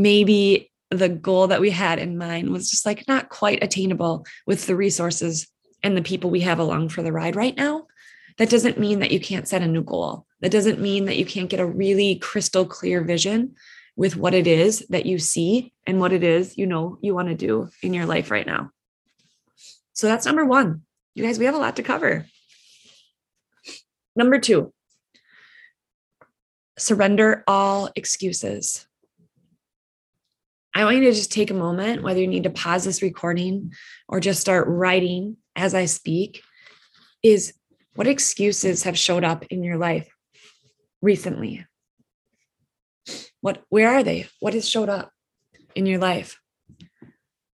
maybe 0.00 0.71
the 0.90 1.09
goal 1.09 1.47
that 1.49 1.61
we 1.61 1.71
had 1.71 1.99
in 1.99 2.19
mind 2.19 2.50
was 2.50 2.71
just 2.71 2.85
like 2.85 3.07
not 3.07 3.28
quite 3.28 3.62
attainable 3.62 4.26
with 4.47 4.66
the 4.66 4.75
resources 4.75 5.47
and 5.83 5.97
the 5.97 6.02
people 6.02 6.30
we 6.30 6.40
have 6.40 6.59
along 6.59 6.88
for 6.88 7.02
the 7.02 7.12
ride 7.12 7.37
right 7.37 7.57
now. 7.57 7.87
That 8.38 8.50
doesn't 8.50 8.78
mean 8.78 9.00
that 9.00 9.12
you 9.12 9.21
can't 9.21 9.47
set 9.47 9.62
a 9.62 9.66
new 9.66 9.83
goal. 9.83 10.26
That 10.40 10.50
doesn't 10.50 10.80
mean 10.80 11.04
that 11.04 11.19
you 11.19 11.26
can't 11.26 11.50
get 11.50 11.61
a 11.61 11.66
really 11.66 12.16
crystal 12.16 12.64
clear 12.64 13.04
vision 13.04 13.54
with 13.97 14.16
what 14.16 14.35
it 14.35 14.47
is 14.47 14.87
that 14.88 15.07
you 15.07 15.19
see 15.19 15.73
and 15.87 16.00
what 16.00 16.12
it 16.12 16.25
is 16.25 16.57
you 16.57 16.66
know 16.66 16.99
you 17.02 17.14
want 17.14 17.28
to 17.28 17.35
do 17.35 17.69
in 17.83 17.92
your 17.92 18.07
life 18.07 18.30
right 18.30 18.47
now. 18.47 18.71
So 19.92 20.07
that's 20.07 20.26
number 20.26 20.45
one. 20.45 20.83
You 21.14 21.25
guys, 21.25 21.38
we 21.38 21.45
have 21.45 21.54
a 21.54 21.59
lot 21.59 21.76
to 21.76 21.83
cover. 21.83 22.26
Number 24.16 24.38
two, 24.38 24.73
surrender 26.78 27.45
all 27.47 27.90
excuses. 27.95 28.87
I 30.75 30.85
want 30.85 30.97
you 30.97 31.05
to 31.05 31.12
just 31.12 31.33
take 31.33 31.50
a 31.50 31.55
moment, 31.55 32.03
whether 32.03 32.21
you 32.21 32.29
need 32.29 32.45
to 32.45 32.50
pause 32.50 32.85
this 32.85 33.03
recording 33.03 33.73
or 34.09 34.21
just 34.21 34.41
start 34.41 34.69
writing 34.69 35.37
as 35.57 35.75
I 35.75 35.87
speak, 35.87 36.43
is 37.23 37.55
what 37.95 38.07
excuses 38.07 38.85
have 38.85 38.97
showed 38.97 39.25
up 39.25 39.45
in 39.47 39.65
your 39.65 39.77
life 39.77 40.09
recently? 41.03 41.67
What, 43.41 43.62
where 43.69 43.91
are 43.91 44.05
they? 44.05 44.29
What 44.39 44.55
has 44.55 44.69
showed 44.69 44.89
up 44.89 45.11
in 45.75 45.87
your 45.87 45.99
life? 45.99 46.39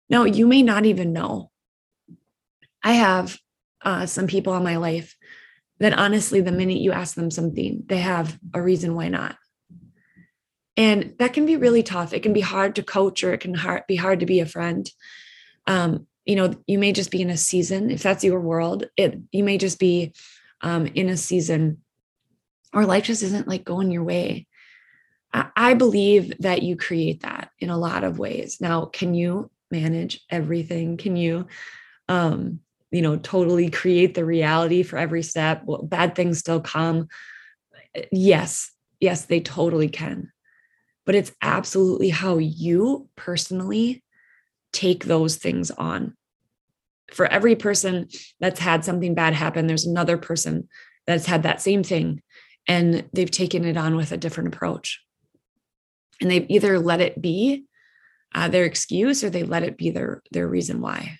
No, 0.09 0.25
you 0.25 0.47
may 0.47 0.63
not 0.63 0.87
even 0.87 1.13
know. 1.13 1.51
I 2.83 2.93
have 2.93 3.39
uh, 3.83 4.07
some 4.07 4.27
people 4.27 4.57
in 4.57 4.63
my 4.63 4.77
life 4.77 5.17
that 5.79 5.99
honestly, 5.99 6.41
the 6.41 6.53
minute 6.53 6.79
you 6.79 6.93
ask 6.93 7.15
them 7.15 7.31
something, 7.31 7.85
they 7.87 7.99
have 7.99 8.39
a 8.55 8.61
reason 8.61 8.95
why 8.95 9.09
not. 9.09 9.37
And 10.81 11.13
that 11.19 11.35
can 11.35 11.45
be 11.45 11.59
really 11.59 11.83
tough. 11.83 12.15
It 12.15 12.23
can 12.23 12.33
be 12.33 12.41
hard 12.41 12.77
to 12.77 12.83
coach 12.83 13.23
or 13.23 13.35
it 13.35 13.41
can 13.41 13.53
hard, 13.53 13.87
be 13.87 13.97
hard 13.97 14.21
to 14.21 14.27
be 14.27 14.41
a 14.41 14.47
friend. 14.47 14.91
Um, 15.67 16.07
you 16.25 16.37
know, 16.37 16.55
you 16.67 16.79
may 16.79 16.93
just 16.93 17.11
be 17.11 17.21
in 17.21 17.29
a 17.29 17.37
season, 17.37 17.91
if 17.91 18.03
that's 18.03 18.25
your 18.25 18.41
world, 18.41 18.87
it 18.97 19.19
you 19.31 19.45
may 19.45 19.59
just 19.59 19.79
be 19.79 20.15
um, 20.63 20.87
in 20.87 21.11
a 21.11 21.19
season 21.19 21.83
or 22.73 22.87
life 22.87 23.05
just 23.05 23.23
isn't 23.23 23.47
like 23.47 23.63
going 23.63 23.91
your 23.91 24.05
way. 24.05 24.47
I, 25.35 25.51
I 25.55 25.75
believe 25.75 26.33
that 26.39 26.63
you 26.63 26.77
create 26.77 27.25
that 27.25 27.51
in 27.59 27.69
a 27.69 27.77
lot 27.79 28.03
of 28.03 28.19
ways. 28.19 28.59
Now, 28.59 28.87
can 28.87 29.13
you 29.13 29.51
manage 29.71 30.23
everything? 30.31 30.97
Can 30.97 31.15
you 31.15 31.47
um, 32.09 32.61
you 32.91 33.03
know, 33.03 33.19
totally 33.19 33.69
create 33.69 34.15
the 34.15 34.25
reality 34.25 34.83
for 34.83 34.97
every 34.97 35.23
step? 35.25 35.61
Well, 35.67 35.83
bad 35.83 36.15
things 36.15 36.39
still 36.39 36.61
come. 36.61 37.09
Yes, 38.11 38.71
yes, 38.99 39.27
they 39.27 39.41
totally 39.41 39.91
can 39.91 40.33
but 41.11 41.17
it's 41.17 41.33
absolutely 41.43 42.11
how 42.11 42.39
you 42.39 43.09
personally 43.17 44.01
take 44.73 45.07
those 45.07 45.35
things 45.35 45.73
on. 45.73 46.17
For 47.13 47.27
every 47.27 47.57
person 47.57 48.07
that's 48.39 48.61
had 48.61 48.85
something 48.85 49.17
bad 49.17 49.35
happen, 49.35 49.67
there's 49.67 49.87
another 49.87 50.17
person 50.17 50.69
that's 51.09 51.27
had 51.27 51.43
that 51.43 51.61
same 51.61 51.83
thing 51.83 52.23
and 52.69 53.11
they've 53.13 53.29
taken 53.29 53.65
it 53.65 53.77
on 53.77 53.97
with 53.97 54.13
a 54.13 54.17
different 54.17 54.55
approach. 54.55 55.03
And 56.21 56.31
they've 56.31 56.47
either 56.49 56.79
let 56.79 57.01
it 57.01 57.21
be 57.21 57.65
uh, 58.33 58.47
their 58.47 58.65
excuse 58.65 59.25
or 59.25 59.31
they 59.31 59.43
let 59.43 59.65
it 59.65 59.77
be 59.77 59.91
their 59.91 60.23
their 60.31 60.47
reason 60.47 60.81
why, 60.81 61.19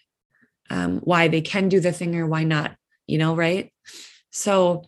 um, 0.71 1.01
why 1.01 1.27
they 1.27 1.41
can 1.41 1.69
do 1.69 1.81
the 1.81 1.91
thing 1.91 2.15
or 2.15 2.29
why 2.29 2.45
not, 2.45 2.77
you 3.09 3.19
know, 3.19 3.35
right? 3.35 3.73
So 4.31 4.85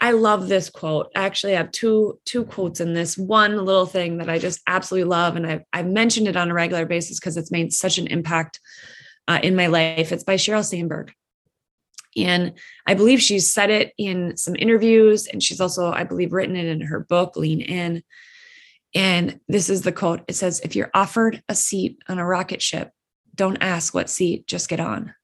I 0.00 0.10
love 0.12 0.48
this 0.48 0.68
quote. 0.68 1.10
I 1.16 1.24
actually 1.24 1.54
have 1.54 1.72
two 1.72 2.18
two 2.24 2.44
quotes 2.44 2.80
in 2.80 2.92
this. 2.92 3.16
One 3.16 3.64
little 3.64 3.86
thing 3.86 4.18
that 4.18 4.28
I 4.28 4.38
just 4.38 4.60
absolutely 4.66 5.08
love, 5.08 5.36
and 5.36 5.46
I've 5.46 5.62
I've 5.72 5.86
mentioned 5.86 6.28
it 6.28 6.36
on 6.36 6.50
a 6.50 6.54
regular 6.54 6.84
basis 6.84 7.18
because 7.18 7.36
it's 7.36 7.50
made 7.50 7.72
such 7.72 7.98
an 7.98 8.06
impact 8.08 8.60
uh, 9.28 9.40
in 9.42 9.56
my 9.56 9.68
life. 9.68 10.12
It's 10.12 10.24
by 10.24 10.36
Sheryl 10.36 10.64
Sandberg, 10.64 11.12
And 12.16 12.52
I 12.86 12.94
believe 12.94 13.20
she's 13.20 13.50
said 13.50 13.70
it 13.70 13.92
in 13.96 14.36
some 14.36 14.54
interviews, 14.56 15.26
and 15.26 15.42
she's 15.42 15.60
also, 15.60 15.90
I 15.90 16.04
believe, 16.04 16.32
written 16.32 16.56
it 16.56 16.66
in 16.66 16.82
her 16.82 17.00
book, 17.00 17.36
Lean 17.36 17.60
In. 17.60 18.02
And 18.94 19.40
this 19.48 19.68
is 19.68 19.82
the 19.82 19.92
quote 19.92 20.22
it 20.28 20.34
says, 20.34 20.60
If 20.60 20.76
you're 20.76 20.90
offered 20.94 21.42
a 21.48 21.54
seat 21.54 21.98
on 22.08 22.18
a 22.18 22.26
rocket 22.26 22.62
ship, 22.62 22.92
don't 23.34 23.58
ask 23.60 23.94
what 23.94 24.10
seat, 24.10 24.46
just 24.46 24.68
get 24.68 24.80
on. 24.80 25.14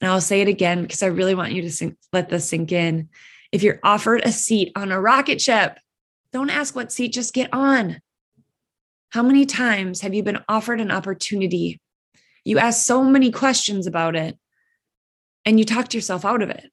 And 0.00 0.10
I'll 0.10 0.20
say 0.20 0.40
it 0.40 0.48
again 0.48 0.82
because 0.82 1.02
I 1.02 1.06
really 1.06 1.34
want 1.34 1.52
you 1.52 1.62
to 1.62 1.70
sink, 1.70 1.96
let 2.12 2.28
this 2.28 2.48
sink 2.48 2.72
in. 2.72 3.08
If 3.52 3.62
you're 3.62 3.80
offered 3.82 4.22
a 4.24 4.32
seat 4.32 4.72
on 4.76 4.92
a 4.92 5.00
rocket 5.00 5.40
ship, 5.40 5.78
don't 6.32 6.50
ask 6.50 6.74
what 6.74 6.92
seat, 6.92 7.12
just 7.12 7.32
get 7.32 7.52
on. 7.52 8.00
How 9.10 9.22
many 9.22 9.46
times 9.46 10.00
have 10.02 10.12
you 10.12 10.22
been 10.22 10.40
offered 10.48 10.80
an 10.80 10.90
opportunity? 10.90 11.80
You 12.44 12.58
ask 12.58 12.84
so 12.84 13.02
many 13.02 13.30
questions 13.30 13.86
about 13.86 14.16
it 14.16 14.38
and 15.46 15.58
you 15.58 15.64
talked 15.64 15.94
yourself 15.94 16.24
out 16.24 16.42
of 16.42 16.50
it. 16.50 16.70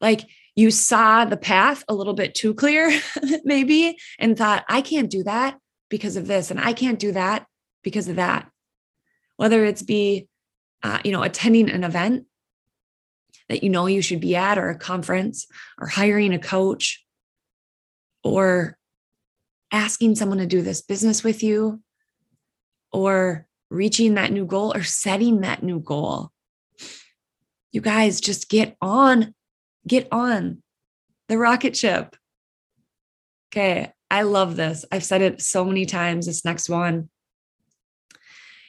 Like 0.00 0.22
you 0.56 0.70
saw 0.70 1.24
the 1.24 1.36
path 1.36 1.84
a 1.88 1.94
little 1.94 2.14
bit 2.14 2.34
too 2.34 2.54
clear, 2.54 2.98
maybe, 3.44 3.96
and 4.18 4.36
thought, 4.36 4.64
I 4.68 4.80
can't 4.80 5.10
do 5.10 5.22
that 5.24 5.58
because 5.88 6.16
of 6.16 6.26
this, 6.26 6.50
and 6.50 6.60
I 6.60 6.72
can't 6.72 6.98
do 6.98 7.12
that 7.12 7.46
because 7.82 8.08
of 8.08 8.16
that. 8.16 8.48
Whether 9.36 9.64
it's 9.64 9.82
be, 9.82 10.28
uh, 10.84 11.00
you 11.04 11.10
know, 11.10 11.22
attending 11.22 11.68
an 11.68 11.82
event 11.82 12.26
that 13.48 13.64
you 13.64 13.70
know 13.70 13.86
you 13.86 14.00
should 14.00 14.20
be 14.20 14.36
at, 14.36 14.58
or 14.58 14.70
a 14.70 14.78
conference, 14.78 15.46
or 15.80 15.88
hiring 15.88 16.32
a 16.32 16.38
coach, 16.38 17.04
or 18.22 18.78
asking 19.72 20.14
someone 20.14 20.38
to 20.38 20.46
do 20.46 20.62
this 20.62 20.80
business 20.80 21.24
with 21.24 21.42
you, 21.42 21.80
or 22.92 23.48
reaching 23.70 24.14
that 24.14 24.30
new 24.30 24.46
goal, 24.46 24.72
or 24.76 24.84
setting 24.84 25.40
that 25.40 25.64
new 25.64 25.80
goal 25.80 26.30
you 27.74 27.80
guys 27.80 28.20
just 28.20 28.48
get 28.48 28.76
on, 28.80 29.34
get 29.86 30.06
on 30.12 30.62
the 31.28 31.36
rocket 31.36 31.76
ship. 31.76 32.14
Okay. 33.52 33.90
I 34.10 34.22
love 34.22 34.54
this. 34.54 34.84
I've 34.92 35.02
said 35.02 35.22
it 35.22 35.42
so 35.42 35.64
many 35.64 35.84
times. 35.84 36.26
This 36.26 36.44
next 36.44 36.68
one 36.70 37.10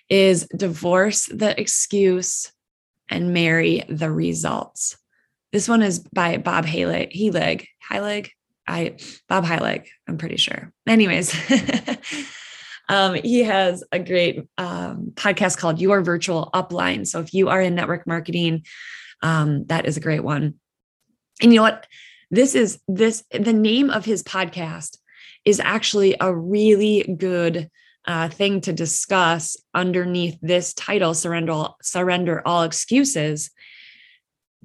is 0.10 0.48
divorce 0.56 1.26
the 1.26 1.60
excuse 1.60 2.52
and 3.10 3.34
marry 3.34 3.84
the 3.88 4.12
results. 4.12 4.98
This 5.52 5.70
one 5.70 5.82
is 5.82 6.00
by 6.00 6.38
Bob 6.38 6.66
Heilig. 6.66 7.12
Heilig. 7.14 7.68
Heilig. 7.92 8.30
I 8.68 8.98
Bob 9.30 9.46
Heilig. 9.46 9.88
I'm 10.08 10.18
pretty 10.18 10.38
sure. 10.38 10.74
Anyways, 10.88 11.36
Um, 12.90 13.16
he 13.16 13.44
has 13.44 13.84
a 13.92 14.00
great 14.00 14.44
um, 14.58 15.12
podcast 15.16 15.58
called 15.58 15.82
Your 15.82 16.02
Virtual 16.02 16.50
Upline. 16.54 17.08
So 17.08 17.20
if 17.20 17.34
you 17.34 17.50
are 17.50 17.62
in 17.62 17.76
network 17.76 18.06
marketing, 18.06 18.66
um, 19.22 19.66
that 19.66 19.86
is 19.86 19.98
a 19.98 20.02
great 20.02 20.24
one. 20.24 20.56
And 21.42 21.52
you 21.52 21.58
know 21.58 21.64
what? 21.64 21.88
This 22.32 22.56
is 22.56 22.80
this 22.88 23.24
the 23.32 23.54
name 23.54 23.90
of 23.90 24.06
his 24.06 24.24
podcast 24.24 24.98
is 25.46 25.60
actually 25.60 26.16
a 26.20 26.34
really 26.34 27.16
good 27.18 27.70
uh, 28.08 28.30
thing 28.30 28.62
to 28.62 28.74
discuss 28.74 29.58
underneath 29.74 30.38
this 30.42 30.74
title 30.74 31.14
surrender 31.14 31.68
surrender 31.82 32.42
all 32.46 32.64
excuses 32.64 33.52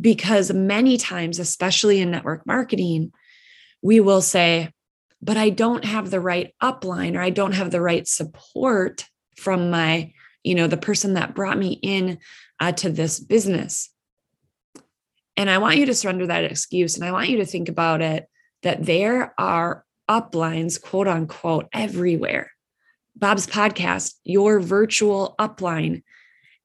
because 0.00 0.52
many 0.52 0.96
times 0.96 1.38
especially 1.38 2.00
in 2.00 2.10
network 2.10 2.46
marketing 2.46 3.12
we 3.82 4.00
will 4.00 4.22
say 4.22 4.70
but 5.22 5.36
I 5.36 5.50
don't 5.50 5.84
have 5.84 6.10
the 6.10 6.20
right 6.20 6.54
upline 6.62 7.16
or 7.16 7.20
I 7.20 7.30
don't 7.30 7.52
have 7.52 7.70
the 7.70 7.80
right 7.80 8.06
support 8.06 9.06
from 9.36 9.70
my, 9.70 10.12
you 10.42 10.54
know, 10.54 10.66
the 10.66 10.76
person 10.76 11.14
that 11.14 11.34
brought 11.34 11.58
me 11.58 11.78
in 11.82 12.18
uh, 12.58 12.72
to 12.72 12.90
this 12.90 13.20
business. 13.20 13.90
And 15.36 15.50
I 15.50 15.58
want 15.58 15.76
you 15.76 15.86
to 15.86 15.94
surrender 15.94 16.26
that 16.26 16.44
excuse 16.44 16.96
and 16.96 17.04
I 17.04 17.12
want 17.12 17.28
you 17.28 17.38
to 17.38 17.46
think 17.46 17.68
about 17.68 18.02
it 18.02 18.26
that 18.62 18.84
there 18.84 19.34
are 19.38 19.84
uplines, 20.08 20.80
quote 20.80 21.08
unquote, 21.08 21.68
everywhere. 21.72 22.50
Bob's 23.20 23.46
podcast, 23.46 24.14
your 24.24 24.60
virtual 24.60 25.34
upline, 25.38 26.02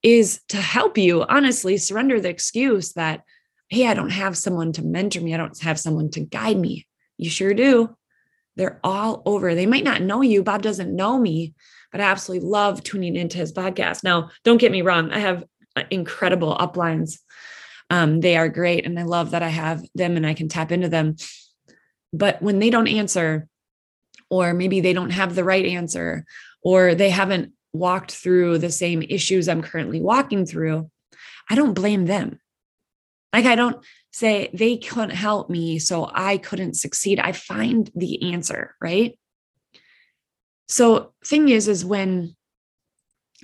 is 0.02 0.40
to 0.50 0.58
help 0.58 0.98
you 0.98 1.24
honestly 1.24 1.76
surrender 1.76 2.22
the 2.22 2.30
excuse 2.30 2.94
that, 2.94 3.24
hey, 3.68 3.88
I 3.88 3.94
don't 3.94 4.12
have 4.12 4.38
someone 4.38 4.72
to 4.74 4.82
mentor 4.82 5.20
me. 5.20 5.34
I 5.34 5.38
don't 5.38 5.60
have 5.62 5.80
someone 5.80 6.10
to 6.12 6.22
guide 6.22 6.58
me. 6.58 6.88
You 7.18 7.30
sure 7.30 7.54
do. 7.54 7.96
They're 8.56 8.80
all 8.86 9.22
over. 9.26 9.54
They 9.54 9.66
might 9.66 9.84
not 9.84 10.02
know 10.02 10.22
you. 10.22 10.44
Bob 10.44 10.62
doesn't 10.62 10.96
know 10.96 11.20
me, 11.20 11.54
but 11.92 12.00
I 12.00 12.06
absolutely 12.06 12.48
love 12.48 12.82
tuning 12.84 13.18
into 13.18 13.38
his 13.38 13.52
podcast. 13.52 14.02
Now, 14.02 14.30
don't 14.46 14.62
get 14.62 14.72
me 14.72 14.82
wrong, 14.82 15.12
I 15.12 15.20
have 15.20 15.44
uh, 15.76 15.84
incredible 15.92 16.56
uplines. 16.56 17.20
Um, 17.90 18.22
they 18.22 18.38
are 18.38 18.48
great. 18.48 18.86
And 18.86 18.98
I 18.98 19.04
love 19.04 19.32
that 19.32 19.44
I 19.44 19.50
have 19.50 19.86
them 19.94 20.16
and 20.16 20.26
I 20.26 20.34
can 20.34 20.48
tap 20.48 20.72
into 20.72 20.88
them. 20.88 21.18
But 22.14 22.42
when 22.42 22.60
they 22.60 22.70
don't 22.70 22.88
answer, 22.88 23.50
or 24.30 24.54
maybe 24.54 24.82
they 24.82 24.94
don't 24.94 25.12
have 25.12 25.36
the 25.36 25.44
right 25.44 25.66
answer, 25.66 26.26
or 26.62 26.96
they 26.96 27.10
haven't 27.10 27.54
walked 27.74 28.12
through 28.12 28.58
the 28.58 28.72
same 28.72 29.04
issues 29.04 29.48
I'm 29.48 29.62
currently 29.62 30.02
walking 30.02 30.46
through, 30.46 30.90
I 31.50 31.56
don't 31.56 31.74
blame 31.74 32.06
them. 32.06 32.40
Like, 33.34 33.46
I 33.46 33.56
don't 33.56 33.86
say 34.12 34.50
they 34.54 34.78
couldn't 34.78 35.10
help 35.12 35.50
me, 35.50 35.78
so 35.78 36.10
I 36.14 36.38
couldn't 36.38 36.76
succeed. 36.76 37.20
I 37.20 37.34
find 37.34 37.92
the 37.96 38.34
answer, 38.34 38.76
right? 38.82 39.20
So, 40.68 41.14
thing 41.26 41.50
is, 41.50 41.68
is 41.68 41.84
when 41.84 42.36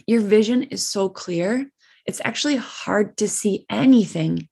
your 0.07 0.21
vision 0.21 0.63
is 0.63 0.87
so 0.87 1.09
clear, 1.09 1.69
it's 2.05 2.21
actually 2.23 2.55
hard 2.55 3.17
to 3.17 3.27
see 3.27 3.65
anything 3.69 4.47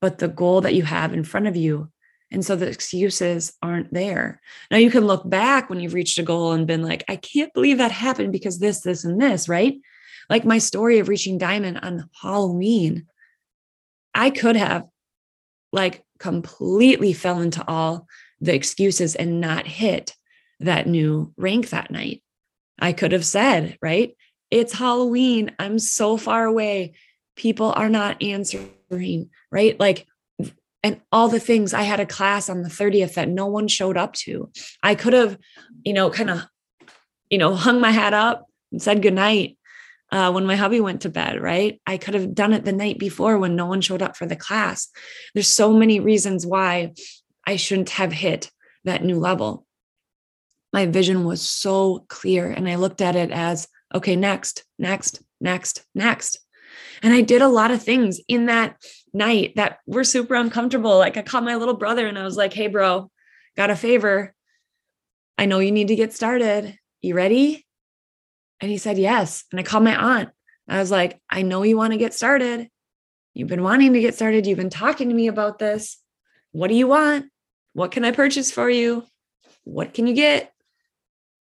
but 0.00 0.18
the 0.18 0.28
goal 0.28 0.62
that 0.62 0.74
you 0.74 0.82
have 0.82 1.14
in 1.14 1.22
front 1.22 1.46
of 1.46 1.54
you. 1.54 1.91
And 2.32 2.44
so 2.44 2.56
the 2.56 2.66
excuses 2.66 3.52
aren't 3.62 3.92
there. 3.92 4.40
Now 4.70 4.78
you 4.78 4.90
can 4.90 5.06
look 5.06 5.28
back 5.28 5.68
when 5.68 5.80
you've 5.80 5.94
reached 5.94 6.18
a 6.18 6.22
goal 6.22 6.52
and 6.52 6.66
been 6.66 6.82
like, 6.82 7.04
I 7.08 7.16
can't 7.16 7.52
believe 7.52 7.78
that 7.78 7.92
happened 7.92 8.32
because 8.32 8.58
this, 8.58 8.80
this, 8.80 9.04
and 9.04 9.20
this, 9.20 9.48
right? 9.48 9.74
Like 10.30 10.44
my 10.44 10.58
story 10.58 10.98
of 10.98 11.08
reaching 11.08 11.36
diamond 11.36 11.80
on 11.82 12.08
Halloween. 12.20 13.06
I 14.14 14.30
could 14.30 14.56
have 14.56 14.86
like 15.72 16.04
completely 16.18 17.12
fell 17.12 17.40
into 17.40 17.62
all 17.68 18.06
the 18.40 18.54
excuses 18.54 19.14
and 19.14 19.40
not 19.40 19.66
hit 19.66 20.14
that 20.60 20.86
new 20.86 21.32
rank 21.36 21.68
that 21.68 21.90
night. 21.90 22.22
I 22.78 22.92
could 22.92 23.12
have 23.12 23.26
said, 23.26 23.76
right? 23.82 24.16
It's 24.50 24.72
Halloween. 24.72 25.52
I'm 25.58 25.78
so 25.78 26.16
far 26.16 26.44
away. 26.44 26.94
People 27.36 27.72
are 27.76 27.88
not 27.88 28.22
answering, 28.22 29.30
right? 29.50 29.78
Like, 29.78 30.06
and 30.82 31.00
all 31.12 31.28
the 31.28 31.40
things 31.40 31.72
I 31.72 31.82
had 31.82 32.00
a 32.00 32.06
class 32.06 32.48
on 32.48 32.62
the 32.62 32.68
30th 32.68 33.14
that 33.14 33.28
no 33.28 33.46
one 33.46 33.68
showed 33.68 33.96
up 33.96 34.14
to. 34.14 34.50
I 34.82 34.94
could 34.94 35.12
have, 35.12 35.38
you 35.84 35.92
know, 35.92 36.10
kind 36.10 36.30
of, 36.30 36.46
you 37.30 37.38
know, 37.38 37.54
hung 37.54 37.80
my 37.80 37.90
hat 37.90 38.14
up 38.14 38.46
and 38.72 38.82
said 38.82 39.02
goodnight 39.02 39.56
uh, 40.10 40.30
when 40.30 40.44
my 40.44 40.56
hubby 40.56 40.80
went 40.80 41.02
to 41.02 41.08
bed, 41.08 41.40
right? 41.40 41.80
I 41.86 41.96
could 41.96 42.14
have 42.14 42.34
done 42.34 42.52
it 42.52 42.64
the 42.64 42.72
night 42.72 42.98
before 42.98 43.38
when 43.38 43.56
no 43.56 43.66
one 43.66 43.80
showed 43.80 44.02
up 44.02 44.16
for 44.16 44.26
the 44.26 44.36
class. 44.36 44.88
There's 45.34 45.48
so 45.48 45.72
many 45.72 46.00
reasons 46.00 46.46
why 46.46 46.92
I 47.46 47.56
shouldn't 47.56 47.90
have 47.90 48.12
hit 48.12 48.50
that 48.84 49.04
new 49.04 49.18
level. 49.18 49.66
My 50.72 50.86
vision 50.86 51.24
was 51.24 51.42
so 51.42 52.04
clear, 52.08 52.50
and 52.50 52.68
I 52.68 52.76
looked 52.76 53.00
at 53.00 53.16
it 53.16 53.30
as 53.30 53.68
okay, 53.94 54.16
next, 54.16 54.64
next, 54.78 55.22
next, 55.40 55.84
next. 55.94 56.38
And 57.02 57.12
I 57.12 57.20
did 57.20 57.42
a 57.42 57.48
lot 57.48 57.70
of 57.70 57.82
things 57.82 58.20
in 58.28 58.46
that 58.46 58.76
night 59.12 59.54
that 59.56 59.78
were 59.86 60.04
super 60.04 60.34
uncomfortable. 60.34 60.98
Like 60.98 61.16
I 61.16 61.22
called 61.22 61.44
my 61.44 61.56
little 61.56 61.76
brother 61.76 62.06
and 62.06 62.18
I 62.18 62.24
was 62.24 62.36
like, 62.36 62.52
hey, 62.52 62.68
bro, 62.68 63.10
got 63.56 63.70
a 63.70 63.76
favor. 63.76 64.34
I 65.38 65.46
know 65.46 65.58
you 65.58 65.72
need 65.72 65.88
to 65.88 65.96
get 65.96 66.12
started. 66.12 66.78
You 67.00 67.14
ready? 67.14 67.66
And 68.60 68.70
he 68.70 68.78
said, 68.78 68.96
Yes. 68.96 69.44
And 69.50 69.58
I 69.58 69.64
called 69.64 69.84
my 69.84 69.96
aunt. 69.96 70.30
I 70.68 70.78
was 70.78 70.90
like, 70.90 71.20
I 71.28 71.42
know 71.42 71.64
you 71.64 71.76
want 71.76 71.92
to 71.92 71.98
get 71.98 72.14
started. 72.14 72.68
You've 73.34 73.48
been 73.48 73.64
wanting 73.64 73.92
to 73.94 74.00
get 74.00 74.14
started. 74.14 74.46
You've 74.46 74.58
been 74.58 74.70
talking 74.70 75.08
to 75.08 75.14
me 75.14 75.26
about 75.26 75.58
this. 75.58 75.98
What 76.52 76.68
do 76.68 76.74
you 76.74 76.86
want? 76.86 77.26
What 77.72 77.90
can 77.90 78.04
I 78.04 78.12
purchase 78.12 78.52
for 78.52 78.70
you? 78.70 79.04
What 79.64 79.94
can 79.94 80.06
you 80.06 80.14
get? 80.14 80.52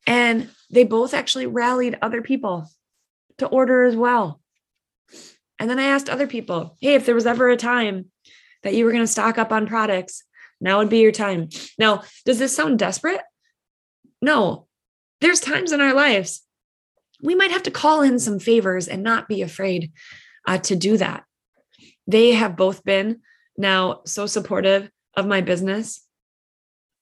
And 0.07 0.49
they 0.71 0.83
both 0.83 1.13
actually 1.13 1.45
rallied 1.45 1.97
other 2.01 2.21
people 2.21 2.67
to 3.37 3.45
order 3.47 3.83
as 3.83 3.95
well. 3.95 4.40
And 5.61 5.69
then 5.69 5.77
I 5.77 5.83
asked 5.83 6.09
other 6.09 6.25
people, 6.25 6.75
hey, 6.81 6.95
if 6.95 7.05
there 7.05 7.13
was 7.13 7.27
ever 7.27 7.47
a 7.49 7.55
time 7.55 8.07
that 8.63 8.73
you 8.73 8.83
were 8.83 8.91
going 8.91 9.03
to 9.03 9.07
stock 9.07 9.37
up 9.37 9.51
on 9.51 9.67
products, 9.67 10.23
now 10.59 10.79
would 10.79 10.89
be 10.89 10.97
your 10.97 11.11
time. 11.11 11.49
Now, 11.77 12.01
does 12.25 12.39
this 12.39 12.55
sound 12.55 12.79
desperate? 12.79 13.21
No. 14.23 14.65
There's 15.19 15.39
times 15.39 15.71
in 15.71 15.79
our 15.79 15.93
lives 15.93 16.41
we 17.21 17.35
might 17.35 17.51
have 17.51 17.61
to 17.63 17.71
call 17.71 18.01
in 18.01 18.17
some 18.17 18.39
favors 18.39 18.87
and 18.87 19.03
not 19.03 19.27
be 19.27 19.43
afraid 19.43 19.91
uh, 20.47 20.57
to 20.57 20.75
do 20.75 20.97
that. 20.97 21.25
They 22.07 22.31
have 22.31 22.55
both 22.55 22.83
been 22.83 23.21
now 23.55 24.01
so 24.07 24.25
supportive 24.25 24.89
of 25.15 25.27
my 25.27 25.41
business 25.41 26.03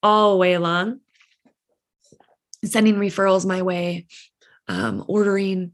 all 0.03 0.31
the 0.31 0.37
way 0.37 0.51
along, 0.51 0.99
sending 2.65 2.95
referrals 2.95 3.45
my 3.45 3.61
way, 3.61 4.07
um, 4.67 5.05
ordering, 5.07 5.71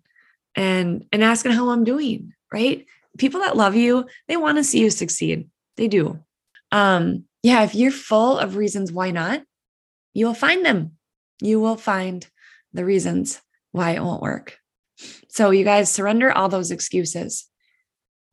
and 0.56 1.08
and 1.12 1.24
asking 1.24 1.54
how 1.54 1.70
I'm 1.70 1.84
doing. 1.84 2.34
Right? 2.56 2.86
people 3.18 3.42
that 3.42 3.58
love 3.58 3.76
you, 3.76 4.06
they 4.28 4.38
want 4.38 4.58
to 4.58 4.64
see 4.64 4.80
you 4.80 4.90
succeed. 4.90 5.50
They 5.78 5.88
do. 5.88 6.20
Um, 6.72 7.26
yeah, 7.44 7.64
if 7.64 7.76
you're 7.76 7.92
full 7.92 8.38
of 8.38 8.56
reasons 8.56 8.92
why 8.92 9.12
not, 9.12 9.44
you 10.14 10.26
will 10.26 10.34
find 10.34 10.66
them. 10.66 10.94
You 11.42 11.60
will 11.60 11.78
find 11.78 12.26
the 12.74 12.86
reasons 12.86 13.42
why 13.72 13.92
it 13.92 14.04
won't 14.04 14.22
work. 14.22 14.58
So, 15.28 15.52
you 15.52 15.66
guys 15.66 15.92
surrender 15.92 16.32
all 16.32 16.50
those 16.50 16.72
excuses. 16.72 17.46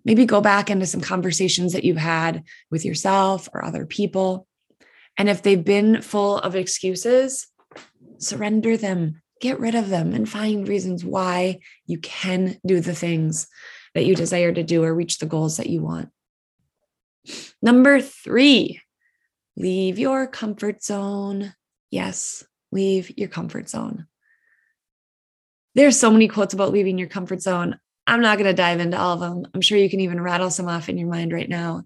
Maybe 0.05 0.27
go 0.27 0.41
back 0.41 0.71
into 0.71 0.87
some 0.87 1.01
conversations 1.01 1.73
that 1.73 1.85
you've 1.85 1.97
had 1.97 2.45
with 2.71 2.85
yourself 2.85 3.49
or 3.53 3.65
other 3.65 3.87
people. 3.87 4.47
And 5.19 5.29
if 5.29 5.43
they've 5.43 5.63
been 5.63 6.03
full 6.03 6.39
of 6.39 6.57
excuses, 6.57 7.49
surrender 8.19 8.77
them, 8.77 9.23
get 9.41 9.61
rid 9.61 9.75
of 9.75 9.89
them, 9.89 10.13
and 10.13 10.29
find 10.29 10.67
reasons 10.67 11.05
why 11.05 11.59
you 11.87 11.99
can 11.99 12.59
do 12.65 12.81
the 12.81 12.95
things 12.95 13.49
that 13.95 14.05
you 14.05 14.15
desire 14.15 14.53
to 14.53 14.63
do 14.63 14.85
or 14.85 14.95
reach 14.95 15.19
the 15.19 15.27
goals 15.27 15.57
that 15.59 15.69
you 15.69 15.83
want. 15.83 16.09
Number 17.61 18.01
three, 18.01 18.81
leave 19.57 19.99
your 19.99 20.27
comfort 20.27 20.83
zone. 20.83 21.55
Yes, 21.91 22.45
leave 22.71 23.17
your 23.17 23.29
comfort 23.29 23.69
zone. 23.69 24.07
There's 25.75 25.99
so 25.99 26.11
many 26.11 26.29
quotes 26.29 26.55
about 26.55 26.73
leaving 26.73 26.99
your 26.99 27.09
comfort 27.09 27.43
zone. 27.43 27.79
I'm 28.07 28.21
not 28.21 28.37
going 28.39 28.49
to 28.49 28.55
dive 28.55 28.81
into 28.81 28.99
all 28.99 29.15
of 29.15 29.21
them. 29.21 29.47
I'm 29.55 29.61
sure 29.61 29.79
you 29.79 29.89
can 29.89 30.01
even 30.01 30.21
rattle 30.21 30.51
some 30.51 30.69
off 30.69 30.89
in 30.89 30.99
your 30.99 31.09
mind 31.09 31.33
right 31.33 31.49
now. 31.49 31.85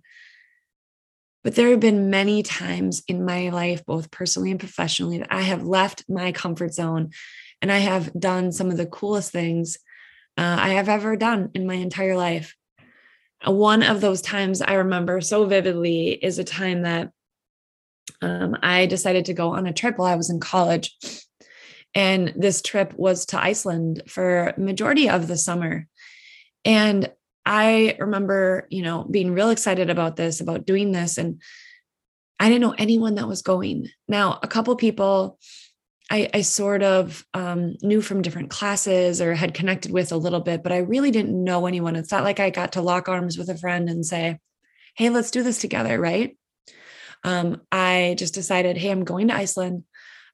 But 1.45 1.55
there 1.55 1.71
have 1.71 1.81
been 1.81 2.11
many 2.11 2.42
times 2.42 3.05
in 3.07 3.25
my 3.25 3.51
life, 3.51 3.85
both 3.87 4.11
personally 4.11 4.51
and 4.51 4.59
professionally, 4.59 5.19
that 5.19 5.33
I 5.33 5.42
have 5.42 5.62
left 5.62 6.05
my 6.09 6.33
comfort 6.33 6.75
zone 6.75 7.11
and 7.62 7.71
I 7.71 7.79
have 7.79 8.12
done 8.19 8.51
some 8.51 8.71
of 8.71 8.77
the 8.77 8.87
coolest 8.87 9.31
things 9.31 9.79
uh, 10.37 10.57
I 10.61 10.70
have 10.70 10.88
ever 10.88 11.16
done 11.16 11.51
in 11.55 11.66
my 11.66 11.75
entire 11.75 12.16
life. 12.16 12.55
One 13.44 13.83
of 13.83 14.01
those 14.01 14.22
times 14.22 14.62
I 14.62 14.75
remember 14.75 15.20
so 15.20 15.46
vividly 15.46 16.11
is 16.11 16.38
a 16.38 16.44
time 16.44 16.83
that 16.83 17.11
um, 18.22 18.57
I 18.62 18.87
decided 18.87 19.27
to 19.27 19.35
go 19.35 19.51
on 19.51 19.66
a 19.66 19.72
trip 19.72 19.99
while 19.99 20.12
I 20.12 20.16
was 20.16 20.31
in 20.31 20.40
college. 20.40 20.96
And 21.94 22.33
this 22.37 22.61
trip 22.61 22.92
was 22.96 23.27
to 23.27 23.42
Iceland 23.42 24.03
for 24.07 24.53
majority 24.59 25.09
of 25.09 25.27
the 25.27 25.37
summer. 25.37 25.87
And 26.64 27.11
I 27.44 27.96
remember, 27.99 28.66
you 28.70 28.83
know, 28.83 29.05
being 29.05 29.33
real 29.33 29.51
excited 29.51 29.88
about 29.88 30.16
this, 30.16 30.40
about 30.40 30.66
doing 30.66 30.92
this. 30.92 31.16
And 31.16 31.40
I 32.38 32.49
didn't 32.49 32.61
know 32.62 32.75
anyone 32.77 33.14
that 33.14 33.29
was 33.29 33.42
going. 33.42 33.88
Now, 34.09 34.38
a 34.42 34.49
couple 34.49 34.75
people 34.77 35.38
I, 36.09 36.31
I 36.33 36.40
sort 36.42 36.83
of 36.83 37.25
um, 37.35 37.75
knew 37.83 38.01
from 38.01 38.23
different 38.23 38.51
classes 38.51 39.21
or 39.21 39.35
had 39.35 39.55
connected 39.55 39.92
with 39.92 40.12
a 40.12 40.16
little 40.16 40.40
bit, 40.40 40.62
but 40.62 40.73
I 40.73 40.79
really 40.79 41.11
didn't 41.11 41.42
know 41.42 41.66
anyone. 41.66 41.97
It's 41.97 42.12
not 42.12 42.23
like 42.23 42.38
I 42.38 42.51
got 42.51 42.73
to 42.73 42.83
lock 42.83 43.09
arms 43.09 43.37
with 43.37 43.49
a 43.49 43.57
friend 43.57 43.88
and 43.88 44.07
say, 44.07 44.38
hey, 44.97 45.11
let's 45.11 45.33
do 45.33 45.42
this 45.42 45.61
together, 45.61 45.99
right? 45.99 46.37
Um, 47.25 47.62
I 47.73 48.14
just 48.19 48.35
decided, 48.35 48.77
hey, 48.77 48.90
I'm 48.90 49.05
going 49.05 49.29
to 49.29 49.35
Iceland. 49.35 49.83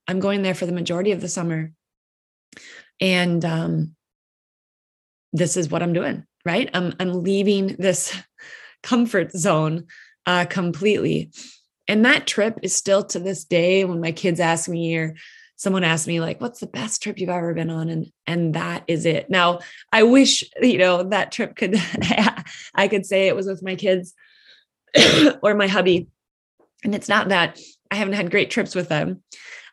I'm 0.07 0.19
going 0.19 0.43
there 0.43 0.53
for 0.53 0.67
the 0.67 0.71
majority 0.71 1.11
of 1.11 1.21
the 1.21 1.29
summer. 1.29 1.71
And 3.01 3.43
um, 3.43 3.95
this 5.31 5.57
is 5.57 5.69
what 5.69 5.81
I'm 5.81 5.93
doing, 5.93 6.25
right? 6.45 6.69
I'm, 6.73 6.93
I'm 6.99 7.23
leaving 7.23 7.75
this 7.79 8.15
comfort 8.83 9.31
zone 9.31 9.87
uh, 10.27 10.45
completely. 10.45 11.31
And 11.87 12.05
that 12.05 12.27
trip 12.27 12.59
is 12.61 12.75
still 12.75 13.03
to 13.05 13.19
this 13.19 13.43
day 13.43 13.85
when 13.85 13.99
my 13.99 14.11
kids 14.11 14.39
ask 14.39 14.69
me, 14.69 14.95
or 14.95 15.15
someone 15.63 15.85
asked 15.85 16.07
me 16.07 16.19
like 16.19 16.41
what's 16.41 16.59
the 16.59 16.67
best 16.67 17.01
trip 17.01 17.17
you've 17.17 17.29
ever 17.29 17.53
been 17.53 17.69
on? 17.69 17.89
And 17.89 18.11
and 18.27 18.53
that 18.53 18.83
is 18.87 19.05
it. 19.05 19.29
Now 19.29 19.59
i 19.91 20.03
wish 20.03 20.43
you 20.61 20.77
know 20.77 21.03
that 21.03 21.31
trip 21.31 21.55
could 21.55 21.75
i 22.75 22.87
could 22.89 23.05
say 23.05 23.27
it 23.27 23.35
was 23.35 23.47
with 23.47 23.63
my 23.63 23.75
kids 23.75 24.13
or 25.41 25.55
my 25.55 25.67
hubby. 25.67 26.09
And 26.83 26.93
it's 26.93 27.09
not 27.09 27.29
that 27.29 27.59
i 27.89 27.95
haven't 27.95 28.15
had 28.15 28.29
great 28.29 28.51
trips 28.51 28.75
with 28.75 28.89
them. 28.89 29.23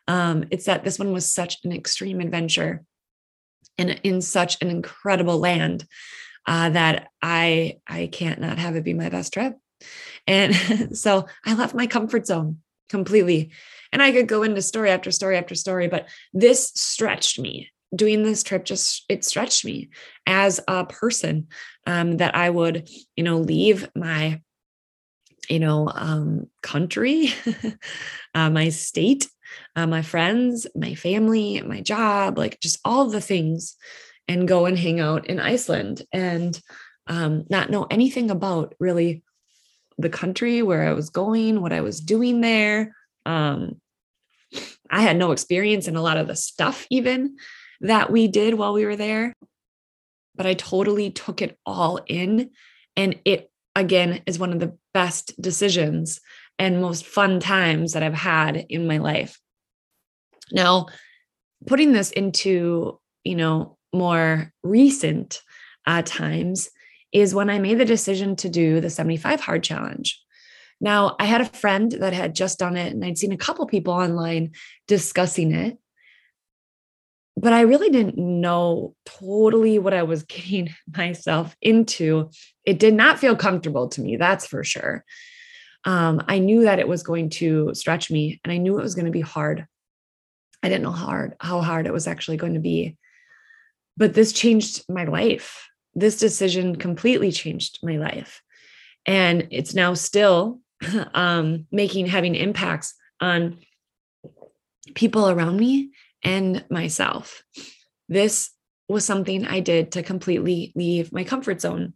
Um, 0.07 0.45
it's 0.49 0.65
that 0.65 0.83
this 0.83 0.97
one 0.97 1.11
was 1.11 1.31
such 1.31 1.57
an 1.63 1.71
extreme 1.71 2.21
adventure 2.21 2.83
and 3.77 3.99
in 4.03 4.21
such 4.21 4.61
an 4.61 4.69
incredible 4.69 5.37
land 5.37 5.85
uh, 6.47 6.69
that 6.69 7.09
i 7.21 7.77
i 7.85 8.07
can't 8.07 8.39
not 8.39 8.57
have 8.57 8.77
it 8.77 8.85
be 8.85 8.93
my 8.93 9.09
best 9.09 9.33
trip. 9.33 9.57
And 10.25 10.55
so 10.97 11.27
i 11.45 11.53
left 11.53 11.75
my 11.75 11.87
comfort 11.87 12.27
zone 12.27 12.59
completely 12.87 13.51
and 13.91 14.01
I 14.01 14.11
could 14.11 14.27
go 14.27 14.43
into 14.43 14.61
story 14.61 14.89
after 14.89 15.11
story 15.11 15.37
after 15.37 15.55
story, 15.55 15.87
but 15.87 16.07
this 16.33 16.71
stretched 16.75 17.39
me. 17.39 17.71
Doing 17.93 18.23
this 18.23 18.41
trip 18.41 18.63
just 18.63 19.03
it 19.09 19.25
stretched 19.25 19.65
me 19.65 19.89
as 20.25 20.61
a 20.65 20.85
person 20.85 21.47
um, 21.85 22.17
that 22.17 22.35
I 22.35 22.49
would, 22.49 22.89
you 23.17 23.23
know, 23.25 23.37
leave 23.37 23.89
my, 23.93 24.39
you 25.49 25.59
know, 25.59 25.91
um, 25.93 26.47
country, 26.63 27.33
uh, 28.33 28.49
my 28.49 28.69
state, 28.69 29.27
uh, 29.75 29.87
my 29.87 30.03
friends, 30.03 30.67
my 30.73 30.95
family, 30.95 31.61
my 31.61 31.81
job, 31.81 32.37
like 32.37 32.61
just 32.61 32.79
all 32.85 33.09
the 33.09 33.19
things, 33.19 33.75
and 34.25 34.47
go 34.47 34.65
and 34.65 34.79
hang 34.79 35.01
out 35.01 35.27
in 35.27 35.41
Iceland 35.41 36.03
and 36.13 36.57
um, 37.07 37.43
not 37.49 37.69
know 37.69 37.87
anything 37.89 38.31
about 38.31 38.73
really 38.79 39.21
the 39.97 40.09
country 40.09 40.61
where 40.61 40.87
I 40.87 40.93
was 40.93 41.09
going, 41.09 41.61
what 41.61 41.73
I 41.73 41.81
was 41.81 41.99
doing 41.99 42.39
there, 42.39 42.95
um, 43.25 43.79
I 44.89 45.01
had 45.01 45.17
no 45.17 45.31
experience 45.31 45.87
in 45.87 45.95
a 45.95 46.01
lot 46.01 46.17
of 46.17 46.27
the 46.27 46.35
stuff, 46.35 46.85
even 46.89 47.37
that 47.81 48.11
we 48.11 48.27
did 48.27 48.53
while 48.53 48.73
we 48.73 48.85
were 48.85 48.95
there, 48.95 49.33
but 50.35 50.45
I 50.45 50.53
totally 50.53 51.11
took 51.11 51.41
it 51.41 51.57
all 51.65 51.99
in. 52.07 52.51
And 52.95 53.19
it, 53.25 53.49
again, 53.75 54.21
is 54.25 54.39
one 54.39 54.51
of 54.51 54.59
the 54.59 54.77
best 54.93 55.39
decisions 55.41 56.19
and 56.59 56.81
most 56.81 57.05
fun 57.05 57.39
times 57.39 57.93
that 57.93 58.03
I've 58.03 58.13
had 58.13 58.65
in 58.69 58.87
my 58.87 58.97
life. 58.97 59.39
Now, 60.51 60.87
putting 61.65 61.93
this 61.93 62.11
into, 62.11 62.99
you 63.23 63.35
know, 63.35 63.77
more 63.93 64.51
recent 64.63 65.41
uh, 65.85 66.01
times 66.05 66.69
is 67.11 67.35
when 67.35 67.49
I 67.49 67.59
made 67.59 67.77
the 67.77 67.85
decision 67.85 68.35
to 68.37 68.49
do 68.49 68.79
the 68.79 68.89
75 68.89 69.41
hard 69.41 69.63
challenge. 69.63 70.21
Now, 70.81 71.15
I 71.19 71.25
had 71.25 71.41
a 71.41 71.45
friend 71.45 71.91
that 71.91 72.11
had 72.11 72.33
just 72.33 72.57
done 72.57 72.75
it, 72.75 72.91
and 72.91 73.05
I'd 73.05 73.17
seen 73.17 73.31
a 73.31 73.37
couple 73.37 73.65
people 73.67 73.93
online 73.93 74.53
discussing 74.87 75.53
it. 75.53 75.77
But 77.37 77.53
I 77.53 77.61
really 77.61 77.89
didn't 77.89 78.17
know 78.17 78.95
totally 79.05 79.77
what 79.77 79.93
I 79.93 80.03
was 80.03 80.23
getting 80.23 80.73
myself 80.93 81.55
into. 81.61 82.31
It 82.65 82.79
did 82.79 82.95
not 82.95 83.19
feel 83.19 83.35
comfortable 83.35 83.89
to 83.89 84.01
me, 84.01 84.17
that's 84.17 84.47
for 84.47 84.63
sure. 84.63 85.05
Um, 85.85 86.23
I 86.27 86.39
knew 86.39 86.63
that 86.63 86.79
it 86.79 86.87
was 86.87 87.03
going 87.03 87.29
to 87.31 87.73
stretch 87.75 88.09
me, 88.09 88.41
and 88.43 88.51
I 88.51 88.57
knew 88.57 88.79
it 88.79 88.83
was 88.83 88.95
going 88.95 89.05
to 89.05 89.11
be 89.11 89.21
hard. 89.21 89.67
I 90.63 90.69
didn't 90.69 90.83
know 90.83 90.91
how 90.91 91.05
hard, 91.05 91.35
how 91.39 91.61
hard 91.61 91.85
it 91.85 91.93
was 91.93 92.07
actually 92.07 92.37
going 92.37 92.55
to 92.55 92.59
be. 92.59 92.97
But 93.97 94.15
this 94.15 94.33
changed 94.33 94.83
my 94.89 95.05
life. 95.05 95.67
This 95.93 96.17
decision 96.17 96.75
completely 96.75 97.31
changed 97.31 97.79
my 97.83 97.97
life. 97.97 98.41
And 99.05 99.47
it's 99.51 99.73
now 99.73 99.93
still 99.95 100.59
um, 101.13 101.67
making 101.71 102.07
having 102.07 102.35
impacts 102.35 102.93
on 103.19 103.57
people 104.95 105.29
around 105.29 105.57
me 105.57 105.91
and 106.23 106.63
myself. 106.69 107.43
This 108.09 108.51
was 108.87 109.05
something 109.05 109.45
I 109.45 109.59
did 109.59 109.93
to 109.93 110.03
completely 110.03 110.71
leave 110.75 111.13
my 111.13 111.23
comfort 111.23 111.61
zone. 111.61 111.93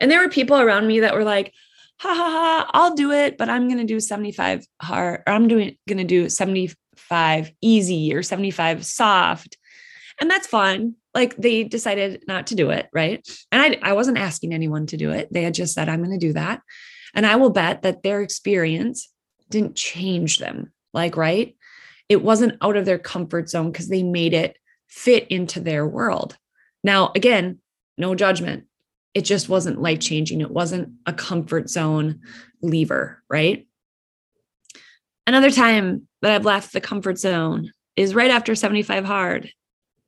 And 0.00 0.10
there 0.10 0.20
were 0.20 0.28
people 0.28 0.58
around 0.58 0.86
me 0.86 1.00
that 1.00 1.14
were 1.14 1.24
like, 1.24 1.52
ha 1.98 2.14
ha 2.14 2.30
ha, 2.30 2.70
I'll 2.72 2.94
do 2.94 3.12
it, 3.12 3.38
but 3.38 3.48
I'm 3.48 3.68
going 3.68 3.78
to 3.78 3.84
do 3.84 4.00
75 4.00 4.64
hard, 4.80 5.22
or 5.26 5.32
I'm 5.32 5.48
doing 5.48 5.76
going 5.88 5.98
to 5.98 6.04
do 6.04 6.28
75 6.28 7.52
easy 7.60 8.14
or 8.14 8.22
75 8.22 8.84
soft. 8.84 9.56
And 10.20 10.30
that's 10.30 10.46
fine. 10.46 10.94
Like 11.14 11.36
they 11.36 11.64
decided 11.64 12.24
not 12.26 12.48
to 12.48 12.54
do 12.54 12.70
it. 12.70 12.88
Right. 12.92 13.26
And 13.50 13.62
I, 13.62 13.90
I 13.90 13.92
wasn't 13.94 14.18
asking 14.18 14.52
anyone 14.52 14.86
to 14.86 14.96
do 14.96 15.10
it. 15.10 15.32
They 15.32 15.42
had 15.42 15.54
just 15.54 15.74
said, 15.74 15.88
I'm 15.88 16.04
going 16.04 16.18
to 16.18 16.26
do 16.26 16.34
that. 16.34 16.60
And 17.14 17.26
I 17.26 17.36
will 17.36 17.50
bet 17.50 17.82
that 17.82 18.02
their 18.02 18.20
experience 18.20 19.08
didn't 19.48 19.76
change 19.76 20.38
them. 20.38 20.72
Like, 20.92 21.16
right? 21.16 21.56
It 22.08 22.22
wasn't 22.22 22.58
out 22.60 22.76
of 22.76 22.84
their 22.84 22.98
comfort 22.98 23.48
zone 23.48 23.72
because 23.72 23.88
they 23.88 24.02
made 24.02 24.34
it 24.34 24.56
fit 24.88 25.28
into 25.28 25.60
their 25.60 25.86
world. 25.86 26.36
Now, 26.82 27.12
again, 27.14 27.60
no 27.96 28.14
judgment. 28.14 28.64
It 29.14 29.22
just 29.22 29.48
wasn't 29.48 29.80
life 29.80 30.00
changing. 30.00 30.40
It 30.40 30.50
wasn't 30.50 30.94
a 31.06 31.12
comfort 31.12 31.70
zone 31.70 32.20
lever, 32.62 33.22
right? 33.30 33.66
Another 35.26 35.50
time 35.50 36.08
that 36.20 36.32
I've 36.32 36.44
left 36.44 36.72
the 36.72 36.80
comfort 36.80 37.18
zone 37.18 37.70
is 37.96 38.14
right 38.14 38.30
after 38.30 38.54
75 38.54 39.04
hard, 39.04 39.50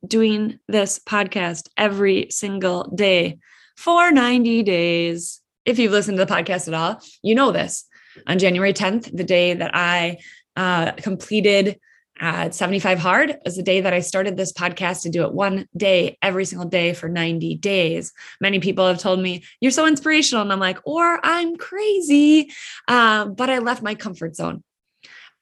doing 0.05 0.59
this 0.67 0.99
podcast 0.99 1.69
every 1.77 2.27
single 2.29 2.83
day 2.93 3.39
for 3.77 4.11
90 4.11 4.63
days 4.63 5.41
if 5.67 5.77
you've 5.77 5.91
listened 5.91 6.17
to 6.17 6.25
the 6.25 6.33
podcast 6.33 6.67
at 6.67 6.73
all, 6.73 7.01
you 7.21 7.35
know 7.35 7.51
this. 7.51 7.85
On 8.25 8.39
January 8.39 8.73
10th, 8.73 9.15
the 9.15 9.23
day 9.23 9.53
that 9.53 9.71
I 9.75 10.17
uh, 10.55 10.93
completed 10.93 11.79
at 12.19 12.55
75 12.55 12.97
hard 12.97 13.37
was 13.45 13.57
the 13.57 13.63
day 13.63 13.81
that 13.81 13.93
I 13.93 13.99
started 13.99 14.37
this 14.37 14.53
podcast 14.53 15.03
to 15.03 15.09
do 15.09 15.23
it 15.23 15.33
one 15.33 15.67
day 15.75 16.17
every 16.21 16.45
single 16.45 16.67
day 16.67 16.93
for 16.93 17.09
90 17.09 17.57
days. 17.57 18.11
Many 18.41 18.59
people 18.59 18.87
have 18.87 18.97
told 18.97 19.19
me, 19.19 19.43
You're 19.61 19.71
so 19.71 19.85
inspirational. 19.85 20.41
And 20.41 20.51
I'm 20.51 20.59
like, 20.59 20.79
Or 20.85 21.19
I'm 21.23 21.57
crazy. 21.57 22.49
Um, 22.87 23.35
but 23.35 23.51
I 23.51 23.59
left 23.59 23.83
my 23.83 23.93
comfort 23.93 24.35
zone. 24.35 24.63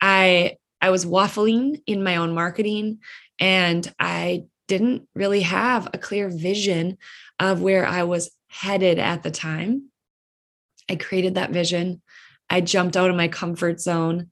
I 0.01 0.57
I 0.81 0.89
was 0.89 1.05
waffling 1.05 1.81
in 1.87 2.03
my 2.03 2.17
own 2.17 2.33
marketing 2.33 2.99
and 3.39 3.89
I 3.99 4.45
didn't 4.67 5.07
really 5.15 5.41
have 5.41 5.87
a 5.93 5.97
clear 5.97 6.29
vision 6.29 6.97
of 7.39 7.61
where 7.61 7.85
I 7.85 8.03
was 8.03 8.31
headed 8.47 8.99
at 8.99 9.23
the 9.23 9.31
time. 9.31 9.91
I 10.89 10.95
created 10.95 11.35
that 11.35 11.51
vision. 11.51 12.01
I 12.49 12.61
jumped 12.61 12.95
out 12.95 13.09
of 13.09 13.15
my 13.15 13.27
comfort 13.27 13.79
zone. 13.81 14.29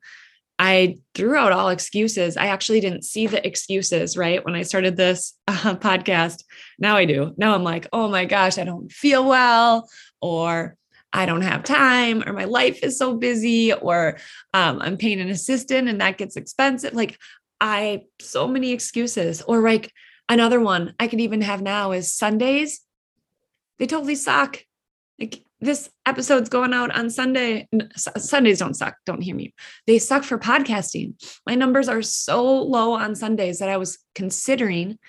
I 0.59 0.97
threw 1.15 1.35
out 1.35 1.51
all 1.51 1.69
excuses. 1.69 2.37
I 2.37 2.47
actually 2.47 2.79
didn't 2.79 3.03
see 3.03 3.27
the 3.27 3.45
excuses, 3.45 4.15
right? 4.15 4.45
When 4.45 4.55
I 4.55 4.61
started 4.61 4.95
this 4.95 5.33
uh, 5.47 5.75
podcast, 5.75 6.43
now 6.77 6.95
I 6.95 7.05
do. 7.05 7.33
Now 7.37 7.55
I'm 7.55 7.63
like, 7.63 7.87
oh 7.91 8.07
my 8.07 8.25
gosh, 8.25 8.57
I 8.57 8.63
don't 8.63 8.91
feel 8.91 9.27
well, 9.27 9.89
or 10.21 10.77
I 11.11 11.25
don't 11.25 11.41
have 11.41 11.63
time, 11.63 12.23
or 12.25 12.33
my 12.33 12.45
life 12.45 12.83
is 12.83 12.97
so 12.97 13.15
busy, 13.15 13.73
or 13.73 14.17
um, 14.53 14.81
I'm 14.81 14.97
paying 14.97 15.19
an 15.21 15.29
assistant 15.29 15.89
and 15.89 16.01
that 16.01 16.17
gets 16.17 16.37
expensive. 16.37 16.93
Like, 16.93 17.17
I, 17.59 18.03
so 18.21 18.47
many 18.47 18.71
excuses. 18.71 19.41
Or 19.41 19.61
like 19.61 19.91
another 20.29 20.59
one 20.59 20.93
I 20.99 21.07
could 21.07 21.21
even 21.21 21.41
have 21.41 21.61
now 21.61 21.91
is 21.93 22.13
Sundays. 22.13 22.81
They 23.79 23.87
totally 23.87 24.15
suck. 24.15 24.63
Like, 25.19 25.43
this 25.63 25.89
episode's 26.05 26.49
going 26.49 26.73
out 26.73 26.95
on 26.95 27.09
Sunday. 27.09 27.67
Sundays 27.95 28.59
don't 28.59 28.73
suck. 28.75 28.95
Don't 29.05 29.21
hear 29.21 29.35
me. 29.35 29.53
They 29.87 29.97
suck 29.97 30.23
for 30.23 30.37
podcasting. 30.37 31.13
My 31.45 31.55
numbers 31.55 31.87
are 31.87 32.01
so 32.01 32.61
low 32.61 32.93
on 32.93 33.15
Sundays 33.15 33.59
that 33.59 33.69
I 33.69 33.77
was 33.77 33.97
considering 34.13 34.99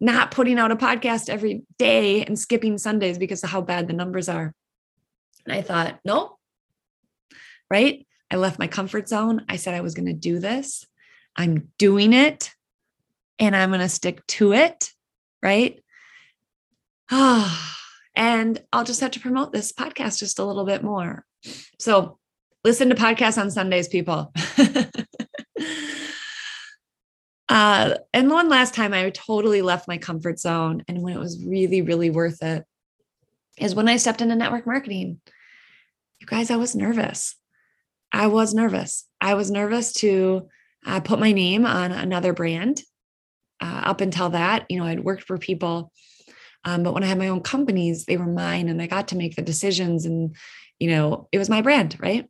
not 0.00 0.30
putting 0.30 0.58
out 0.58 0.72
a 0.72 0.76
podcast 0.76 1.28
every 1.28 1.62
day 1.78 2.24
and 2.24 2.38
skipping 2.38 2.78
Sundays 2.78 3.18
because 3.18 3.44
of 3.44 3.50
how 3.50 3.60
bad 3.60 3.86
the 3.86 3.92
numbers 3.92 4.28
are. 4.28 4.54
And 5.46 5.54
I 5.54 5.62
thought, 5.62 6.00
no, 6.04 6.38
right? 7.70 8.06
I 8.30 8.36
left 8.36 8.58
my 8.58 8.66
comfort 8.66 9.08
zone. 9.08 9.44
I 9.48 9.56
said 9.56 9.74
I 9.74 9.80
was 9.80 9.94
going 9.94 10.06
to 10.06 10.12
do 10.12 10.38
this. 10.38 10.86
I'm 11.36 11.68
doing 11.78 12.12
it 12.12 12.50
and 13.38 13.54
I'm 13.54 13.70
going 13.70 13.80
to 13.80 13.88
stick 13.88 14.26
to 14.28 14.52
it. 14.52 14.90
Right. 15.42 15.80
Ah. 17.12 17.79
And 18.20 18.62
I'll 18.70 18.84
just 18.84 19.00
have 19.00 19.12
to 19.12 19.20
promote 19.20 19.50
this 19.50 19.72
podcast 19.72 20.18
just 20.18 20.38
a 20.38 20.44
little 20.44 20.66
bit 20.66 20.84
more. 20.84 21.24
So 21.78 22.18
listen 22.62 22.90
to 22.90 22.94
podcasts 22.94 23.40
on 23.40 23.50
Sundays, 23.50 23.88
people. 23.88 24.30
uh, 27.48 27.94
and 28.12 28.30
one 28.30 28.50
last 28.50 28.74
time 28.74 28.92
I 28.92 29.08
totally 29.08 29.62
left 29.62 29.88
my 29.88 29.96
comfort 29.96 30.38
zone. 30.38 30.84
And 30.86 31.00
when 31.00 31.14
it 31.14 31.18
was 31.18 31.42
really, 31.46 31.80
really 31.80 32.10
worth 32.10 32.42
it 32.42 32.66
is 33.56 33.74
when 33.74 33.88
I 33.88 33.96
stepped 33.96 34.20
into 34.20 34.36
network 34.36 34.66
marketing. 34.66 35.22
You 36.18 36.26
guys, 36.26 36.50
I 36.50 36.56
was 36.56 36.76
nervous. 36.76 37.36
I 38.12 38.26
was 38.26 38.52
nervous. 38.52 39.06
I 39.22 39.32
was 39.32 39.50
nervous 39.50 39.94
to 39.94 40.46
uh, 40.84 41.00
put 41.00 41.20
my 41.20 41.32
name 41.32 41.64
on 41.64 41.90
another 41.90 42.34
brand. 42.34 42.82
Uh, 43.62 43.82
up 43.84 44.02
until 44.02 44.30
that, 44.30 44.66
you 44.68 44.78
know, 44.78 44.84
I'd 44.84 45.04
worked 45.04 45.24
for 45.24 45.38
people 45.38 45.90
um, 46.64 46.82
but 46.82 46.94
when 46.94 47.02
I 47.02 47.06
had 47.06 47.18
my 47.18 47.28
own 47.28 47.40
companies, 47.40 48.04
they 48.04 48.16
were 48.16 48.26
mine 48.26 48.68
and 48.68 48.82
I 48.82 48.86
got 48.86 49.08
to 49.08 49.16
make 49.16 49.36
the 49.36 49.42
decisions 49.42 50.04
and, 50.04 50.36
you 50.78 50.90
know, 50.90 51.28
it 51.32 51.38
was 51.38 51.48
my 51.48 51.62
brand, 51.62 51.96
right? 52.00 52.28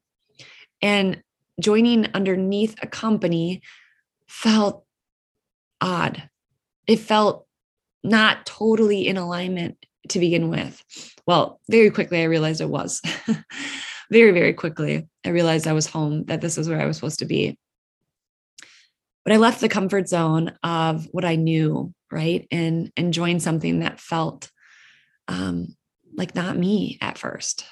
And 0.83 1.23
joining 1.61 2.07
underneath 2.15 2.77
a 2.83 2.87
company 2.87 3.63
felt 4.29 4.85
odd. 5.81 6.29
It 6.87 7.01
felt 7.01 7.47
not 8.03 8.47
totally 8.47 9.07
in 9.07 9.17
alignment 9.17 9.85
to 10.09 10.21
begin 10.21 10.49
with. 10.49 10.83
Well, 11.27 11.61
very 11.69 11.91
quickly, 11.91 12.21
I 12.21 12.25
realized 12.25 12.61
it 12.61 12.69
was. 12.69 13.03
very, 14.11 14.33
very 14.33 14.53
quickly, 14.53 15.09
I 15.25 15.31
realized 15.31 15.67
I 15.67 15.73
was 15.73 15.87
home, 15.87 16.25
that 16.25 16.41
this 16.41 16.57
was 16.57 16.69
where 16.69 16.81
I 16.81 16.87
was 16.87 16.97
supposed 16.97 17.19
to 17.19 17.27
be. 17.27 17.59
But 19.25 19.35
I 19.35 19.37
left 19.37 19.61
the 19.61 19.69
comfort 19.69 20.09
zone 20.09 20.53
of 20.63 21.07
what 21.13 21.25
I 21.25 21.37
knew 21.37 21.93
right? 22.11 22.47
And 22.51 22.93
and 22.97 23.13
join 23.13 23.41
something 23.41 23.81
that 23.81 24.01
felt 24.01 24.51
um 25.29 25.77
like 26.15 26.35
not 26.35 26.57
me 26.57 26.99
at 27.01 27.19
first. 27.19 27.65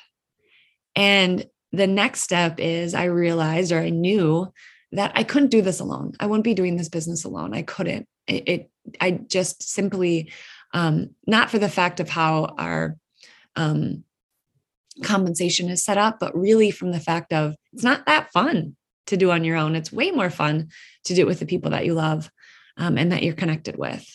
And 0.95 1.47
the 1.73 1.87
next 1.87 2.23
step 2.23 2.59
is 2.59 2.95
i 2.95 3.05
realized 3.05 3.73
or 3.73 3.79
i 3.79 3.91
knew 3.91 4.51
that 4.93 5.13
i 5.15 5.23
couldn't 5.23 5.51
do 5.51 5.61
this 5.63 5.81
alone. 5.81 6.13
I 6.19 6.27
wouldn't 6.27 6.45
be 6.45 6.55
doing 6.55 6.77
this 6.77 6.89
business 6.89 7.25
alone. 7.25 7.55
I 7.55 7.63
couldn't. 7.63 8.07
It, 8.27 8.49
it 8.49 8.71
i 9.01 9.11
just 9.11 9.63
simply 9.63 10.33
um 10.73 11.11
not 11.27 11.51
for 11.51 11.59
the 11.59 11.69
fact 11.69 12.01
of 12.01 12.09
how 12.09 12.55
our 12.59 12.97
um 13.57 14.05
compensation 15.03 15.69
is 15.69 15.85
set 15.85 15.97
up 15.97 16.19
but 16.19 16.37
really 16.37 16.71
from 16.71 16.91
the 16.91 17.01
fact 17.01 17.33
of 17.33 17.55
it's 17.73 17.85
not 17.85 18.05
that 18.07 18.33
fun 18.33 18.77
to 19.09 19.17
do 19.17 19.31
on 19.31 19.45
your 19.45 19.57
own 19.57 19.75
it's 19.75 19.93
way 19.93 20.11
more 20.11 20.31
fun 20.31 20.69
to 21.05 21.15
do 21.15 21.23
it 21.23 21.27
with 21.27 21.41
the 21.41 21.47
people 21.47 21.71
that 21.71 21.85
you 21.85 21.95
love 21.95 22.31
um, 22.79 22.97
and 22.97 23.13
that 23.13 23.23
you're 23.23 23.35
connected 23.35 23.77
with. 23.77 24.07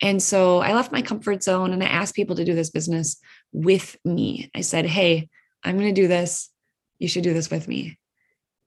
And 0.00 0.22
so 0.22 0.58
I 0.58 0.74
left 0.74 0.92
my 0.92 1.02
comfort 1.02 1.42
zone 1.42 1.72
and 1.72 1.82
I 1.82 1.86
asked 1.86 2.14
people 2.14 2.36
to 2.36 2.44
do 2.44 2.54
this 2.54 2.70
business 2.70 3.16
with 3.52 3.96
me. 4.04 4.50
I 4.54 4.60
said, 4.60 4.86
Hey, 4.86 5.28
I'm 5.62 5.78
going 5.78 5.92
to 5.94 6.00
do 6.00 6.08
this. 6.08 6.50
You 6.98 7.08
should 7.08 7.24
do 7.24 7.32
this 7.32 7.50
with 7.50 7.66
me. 7.66 7.98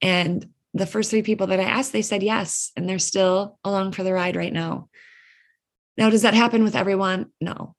And 0.01 0.49
the 0.73 0.86
first 0.86 1.10
three 1.10 1.21
people 1.21 1.47
that 1.47 1.60
I 1.60 1.63
asked, 1.63 1.91
they 1.91 2.01
said 2.01 2.23
yes. 2.23 2.71
And 2.75 2.89
they're 2.89 2.99
still 2.99 3.60
along 3.63 3.91
for 3.91 4.03
the 4.03 4.13
ride 4.13 4.36
right 4.36 4.53
now. 4.53 4.89
Now, 5.97 6.10
does 6.10 6.23
that 6.23 6.34
happen 6.34 6.63
with 6.63 6.75
everyone? 6.75 7.32
No. 7.41 7.75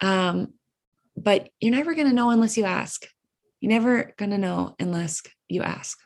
Um, 0.00 0.54
but 1.16 1.48
you're 1.60 1.74
never 1.74 1.94
going 1.94 2.08
to 2.08 2.14
know 2.14 2.30
unless 2.30 2.56
you 2.56 2.64
ask. 2.64 3.06
You're 3.60 3.72
never 3.72 4.14
going 4.16 4.30
to 4.30 4.38
know 4.38 4.76
unless 4.78 5.22
you 5.48 5.62
ask. 5.62 5.98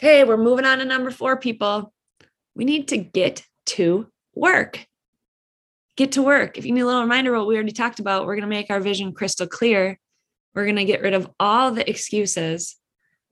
Okay, 0.00 0.22
we're 0.22 0.36
moving 0.36 0.64
on 0.64 0.78
to 0.78 0.84
number 0.84 1.10
four, 1.10 1.36
people 1.36 1.92
we 2.54 2.64
need 2.64 2.88
to 2.88 2.96
get 2.96 3.44
to 3.66 4.08
work. 4.34 4.86
Get 5.96 6.12
to 6.12 6.22
work. 6.22 6.58
If 6.58 6.64
you 6.64 6.72
need 6.72 6.80
a 6.80 6.86
little 6.86 7.02
reminder 7.02 7.32
what 7.32 7.46
we 7.46 7.54
already 7.54 7.72
talked 7.72 8.00
about, 8.00 8.26
we're 8.26 8.34
going 8.34 8.42
to 8.42 8.48
make 8.48 8.70
our 8.70 8.80
vision 8.80 9.12
crystal 9.12 9.46
clear. 9.46 9.98
We're 10.54 10.64
going 10.64 10.76
to 10.76 10.84
get 10.84 11.02
rid 11.02 11.14
of 11.14 11.30
all 11.38 11.70
the 11.70 11.88
excuses. 11.88 12.76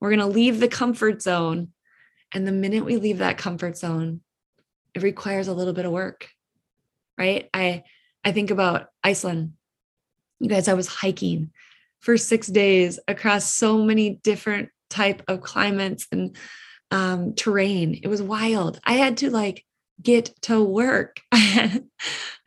We're 0.01 0.11
going 0.11 0.21
to 0.21 0.27
leave 0.27 0.61
the 0.61 0.69
comfort 0.69 1.23
zone. 1.23 1.69
And 2.33 2.47
the 2.47 2.53
minute 2.53 2.85
we 2.85 2.97
leave 2.97 3.19
that 3.19 3.39
comfort 3.39 3.77
zone, 3.77 4.21
it 4.95 5.03
requires 5.03 5.49
a 5.49 5.55
little 5.55 5.73
bit 5.73 5.87
of 5.87 5.93
work. 5.93 6.29
Right? 7.19 7.49
I 7.55 7.85
I 8.25 8.33
think 8.33 8.51
about 8.51 8.89
Iceland. 9.05 9.53
You 10.41 10.49
guys, 10.49 10.69
I 10.69 10.75
was 10.75 10.89
hiking 10.89 11.51
for 12.01 12.17
6 12.17 12.47
days 12.49 12.99
across 13.09 13.53
so 13.53 13.79
many 13.85 14.21
different 14.23 14.69
type 14.91 15.23
of 15.29 15.41
climates 15.41 16.07
and 16.13 16.37
um, 16.91 17.35
terrain. 17.35 17.99
It 18.03 18.09
was 18.09 18.23
wild. 18.23 18.81
I 18.85 18.95
had 18.95 19.19
to 19.19 19.31
like 19.31 19.65
get 20.03 20.35
to 20.43 20.63
work. 20.63 21.21
I 21.33 21.81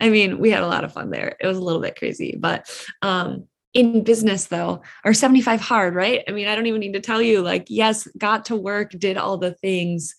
mean, 0.00 0.38
we 0.38 0.50
had 0.50 0.62
a 0.62 0.68
lot 0.68 0.84
of 0.84 0.92
fun 0.92 1.10
there. 1.10 1.36
It 1.40 1.46
was 1.46 1.58
a 1.58 1.62
little 1.62 1.80
bit 1.80 1.96
crazy, 1.96 2.36
but 2.38 2.70
um, 3.02 3.48
in 3.74 4.02
business 4.02 4.46
though, 4.46 4.82
or 5.04 5.14
75 5.14 5.60
hard, 5.60 5.94
right? 5.94 6.22
I 6.26 6.32
mean, 6.32 6.48
I 6.48 6.54
don't 6.54 6.66
even 6.66 6.80
need 6.80 6.94
to 6.94 7.00
tell 7.00 7.22
you, 7.22 7.42
like, 7.42 7.66
yes, 7.68 8.08
got 8.18 8.46
to 8.46 8.56
work, 8.56 8.92
did 8.92 9.16
all 9.16 9.36
the 9.36 9.54
things. 9.54 10.14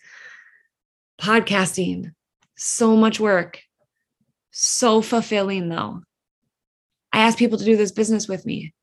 Podcasting, 1.19 2.13
so 2.57 2.95
much 2.95 3.19
work, 3.19 3.61
so 4.51 5.01
fulfilling 5.01 5.69
though. 5.69 6.01
I 7.13 7.19
asked 7.21 7.37
people 7.37 7.57
to 7.57 7.65
do 7.65 7.75
this 7.75 7.91
business 7.91 8.27
with 8.27 8.45
me. 8.45 8.73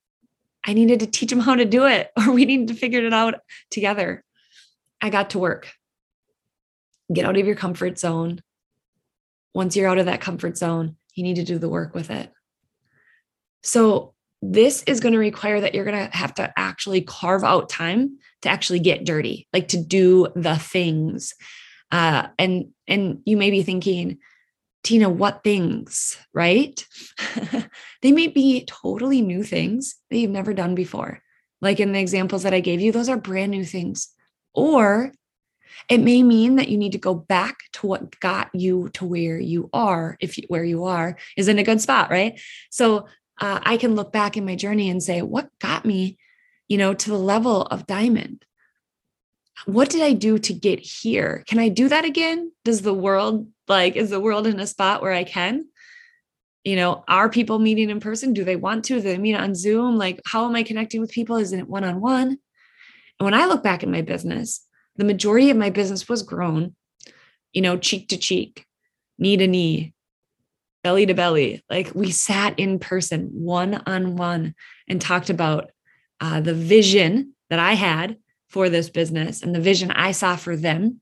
I 0.65 0.75
needed 0.75 1.01
to 1.01 1.07
teach 1.07 1.31
them 1.31 1.41
how 1.41 1.55
to 1.55 1.65
do 1.65 1.87
it, 1.87 2.11
or 2.17 2.33
we 2.33 2.45
needed 2.45 2.69
to 2.69 2.75
figure 2.75 3.05
it 3.05 3.13
out 3.13 3.35
together. 3.71 4.25
I 5.01 5.11
got 5.11 5.31
to 5.31 5.39
work. 5.39 5.71
Get 7.13 7.25
out 7.25 7.37
of 7.37 7.47
your 7.47 7.57
comfort 7.57 7.99
zone. 7.99 8.43
Once 9.55 9.77
you're 9.77 9.89
out 9.89 9.99
of 9.99 10.07
that 10.07 10.21
comfort 10.21 10.59
zone, 10.59 10.97
you 11.15 11.23
need 11.23 11.37
to 11.37 11.45
do 11.45 11.59
the 11.59 11.69
work 11.69 11.95
with 11.95 12.11
it. 12.11 12.33
So, 13.63 14.15
this 14.41 14.85
is 14.85 15.01
going 15.01 15.15
to 15.15 15.19
require 15.19 15.61
that 15.61 15.75
you're 15.75 15.85
going 15.85 16.09
to 16.09 16.17
have 16.17 16.33
to 16.35 16.53
actually 16.57 17.01
carve 17.01 17.43
out 17.43 17.69
time 17.69 18.19
to 18.43 18.49
actually 18.49 18.79
get 18.79 19.05
dirty, 19.05 19.49
like 19.53 19.69
to 19.69 19.83
do 19.83 20.29
the 20.37 20.57
things. 20.57 21.35
Uh, 21.91 22.29
and 22.39 22.69
and 22.87 23.21
you 23.25 23.37
may 23.37 23.51
be 23.51 23.63
thinking, 23.63 24.19
Tina, 24.85 25.09
what 25.09 25.43
things, 25.43 26.17
right? 26.33 26.87
they 28.03 28.13
may 28.13 28.29
be 28.29 28.65
totally 28.67 29.21
new 29.21 29.43
things 29.43 29.97
that 30.11 30.19
you've 30.19 30.31
never 30.31 30.55
done 30.55 30.75
before. 30.75 31.21
Like 31.61 31.81
in 31.81 31.93
the 31.93 32.01
examples 32.01 32.45
that 32.45 32.55
I 32.55 32.61
gave 32.61 32.81
you, 32.81 32.93
those 32.93 33.09
are 33.09 33.17
brand 33.17 33.51
new 33.51 33.65
things. 33.65 34.09
Or 34.55 35.13
it 35.89 35.99
may 35.99 36.23
mean 36.23 36.57
that 36.57 36.69
you 36.69 36.79
need 36.79 36.93
to 36.93 36.99
go 36.99 37.15
back 37.15 37.57
to 37.75 37.87
what 37.87 38.19
got 38.21 38.51
you 38.55 38.89
to 38.95 39.05
where 39.05 39.39
you 39.39 39.69
are, 39.73 40.17
if 40.21 40.39
you, 40.39 40.45
where 40.49 40.65
you 40.65 40.85
are 40.85 41.19
is 41.37 41.49
in 41.49 41.59
a 41.59 41.65
good 41.65 41.81
spot, 41.81 42.11
right? 42.11 42.41
So 42.71 43.07
uh, 43.41 43.61
I 43.63 43.77
can 43.77 43.95
look 43.95 44.13
back 44.13 44.37
in 44.37 44.45
my 44.45 44.55
journey 44.55 44.91
and 44.91 45.03
say, 45.03 45.23
what 45.23 45.49
got 45.61 45.85
me, 45.85 46.19
you 46.69 46.79
know, 46.79 46.95
to 46.95 47.11
the 47.11 47.19
level 47.19 47.63
of 47.63 47.87
diamond? 47.87 48.45
what 49.67 49.91
did 49.91 50.03
I 50.03 50.13
do 50.13 50.39
to 50.39 50.53
get 50.53 50.79
here? 50.79 51.45
Can 51.47 51.59
I 51.59 51.69
do 51.69 51.89
that 51.89 52.05
again? 52.05 52.53
Does 52.65 52.83
the 52.83 52.95
world 52.95 53.49
like, 53.69 53.97
is 53.97 54.11
the 54.11 54.21
world 54.21 54.47
in 54.47 54.61
a 54.61 54.67
spot 54.67 55.03
where 55.03 55.13
I 55.13 55.25
can? 55.25 55.67
You 56.65 56.77
know, 56.77 57.05
are 57.09 57.29
people 57.29 57.59
meeting 57.59 57.91
in 57.91 58.01
person? 58.01 58.35
Do 58.35 58.45
they 58.45 58.57
want 58.57 58.85
to? 58.87 58.95
Do 58.95 59.01
they 59.01 59.19
meet 59.19 59.35
on 59.35 59.55
Zoom? 59.55 59.97
Like, 59.97 60.21
how 60.27 60.47
am 60.47 60.55
I 60.55 60.63
connecting 60.63 61.01
with 61.01 61.11
people? 61.11 61.37
Is 61.37 61.53
it 61.53 61.69
one 61.69 61.85
on 61.85 62.01
one? 62.01 62.39
And 63.19 63.25
when 63.25 63.35
I 63.35 63.47
look 63.47 63.63
back 63.63 63.83
at 63.83 63.89
my 63.89 64.03
business, 64.03 64.65
the 64.97 65.05
majority 65.05 65.51
of 65.51 65.57
my 65.57 65.71
business 65.71 66.09
was 66.09 66.23
grown, 66.23 66.75
you 67.53 67.63
know, 67.63 67.77
cheek 67.77 68.09
to 68.09 68.17
cheek, 68.17 68.67
knee 69.19 69.37
to 69.37 69.47
knee, 69.47 69.95
belly 70.83 71.07
to 71.07 71.15
belly. 71.15 71.65
Like 71.71 71.93
we 71.95 72.11
sat 72.11 72.59
in 72.59 72.79
person, 72.79 73.29
one 73.33 73.83
on 73.87 74.17
one, 74.17 74.55
and 74.89 75.01
talked 75.01 75.31
about 75.31 75.71
uh, 76.21 76.41
the 76.41 76.55
vision 76.55 77.35
that 77.51 77.59
I 77.59 77.75
had 77.75 78.17
for 78.49 78.69
this 78.69 78.91
business 78.91 79.43
and 79.43 79.55
the 79.55 79.61
vision 79.61 79.91
I 79.91 80.13
saw 80.13 80.37
for 80.37 80.57
them, 80.57 81.01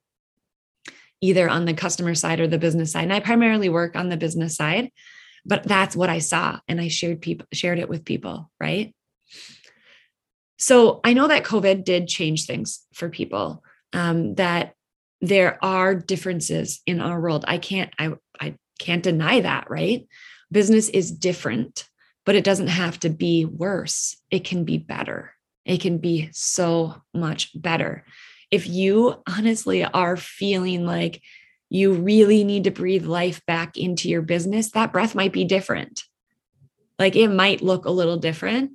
either 1.21 1.49
on 1.49 1.65
the 1.65 1.75
customer 1.75 2.15
side 2.15 2.41
or 2.41 2.47
the 2.47 2.59
business 2.59 2.93
side. 2.93 3.05
And 3.05 3.13
I 3.13 3.21
primarily 3.21 3.69
work 3.69 3.97
on 3.97 4.09
the 4.09 4.17
business 4.17 4.57
side, 4.57 4.91
but 5.45 5.65
that's 5.65 5.97
what 5.97 6.11
I 6.11 6.19
saw, 6.19 6.59
and 6.69 6.81
I 6.81 6.89
shared 6.89 7.21
people 7.21 7.47
shared 7.53 7.79
it 7.79 7.89
with 7.89 8.05
people, 8.05 8.51
right? 8.61 8.95
So 10.59 11.01
I 11.05 11.13
know 11.13 11.29
that 11.29 11.45
COVID 11.45 11.85
did 11.85 12.09
change 12.09 12.47
things 12.47 12.85
for 12.95 13.09
people. 13.09 13.63
Um, 13.93 14.35
that 14.35 14.75
there 15.21 15.63
are 15.65 15.95
differences 15.95 16.81
in 16.87 17.01
our 17.01 17.21
world. 17.21 17.45
I 17.49 17.59
can't 17.59 17.93
I 17.99 18.13
I 18.41 18.57
can't 18.79 19.03
deny 19.03 19.41
that, 19.41 19.71
right? 19.71 20.07
Business 20.51 20.89
is 20.89 21.11
different, 21.11 21.89
but 22.25 22.35
it 22.35 22.45
doesn't 22.45 22.69
have 22.69 23.01
to 23.01 23.11
be 23.11 23.45
worse. 23.45 24.17
It 24.31 24.45
can 24.45 24.65
be 24.65 24.79
better. 24.79 25.33
It 25.65 25.81
can 25.81 25.99
be 25.99 26.29
so 26.33 27.03
much 27.13 27.51
better. 27.61 28.05
If 28.51 28.69
you 28.69 29.23
honestly 29.29 29.85
are 29.85 30.17
feeling 30.17 30.87
like 30.87 31.23
you 31.69 31.93
really 31.93 32.45
need 32.45 32.65
to 32.65 32.71
breathe 32.71 33.07
life 33.07 33.45
back 33.47 33.77
into 33.77 34.09
your 34.09 34.23
business, 34.23 34.71
that 34.71 34.93
breath 34.93 35.15
might 35.15 35.33
be 35.33 35.45
different. 35.45 36.05
Like 36.99 37.17
it 37.17 37.29
might 37.29 37.63
look 37.63 37.85
a 37.85 37.91
little 37.91 38.17
different, 38.17 38.73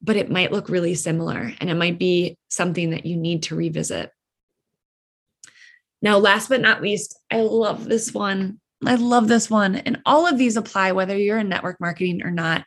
but 0.00 0.16
it 0.16 0.30
might 0.30 0.52
look 0.52 0.68
really 0.68 0.94
similar 0.94 1.52
and 1.60 1.68
it 1.68 1.74
might 1.74 1.98
be 1.98 2.38
something 2.48 2.90
that 2.90 3.04
you 3.04 3.16
need 3.16 3.44
to 3.44 3.56
revisit. 3.56 4.12
Now, 6.02 6.18
last 6.18 6.48
but 6.48 6.60
not 6.60 6.80
least, 6.80 7.18
I 7.30 7.40
love 7.40 7.84
this 7.84 8.14
one. 8.14 8.60
I 8.86 8.94
love 8.94 9.28
this 9.28 9.50
one. 9.50 9.76
And 9.76 10.00
all 10.06 10.26
of 10.26 10.38
these 10.38 10.56
apply 10.56 10.92
whether 10.92 11.16
you're 11.16 11.38
in 11.38 11.50
network 11.50 11.80
marketing 11.80 12.22
or 12.22 12.30
not. 12.30 12.64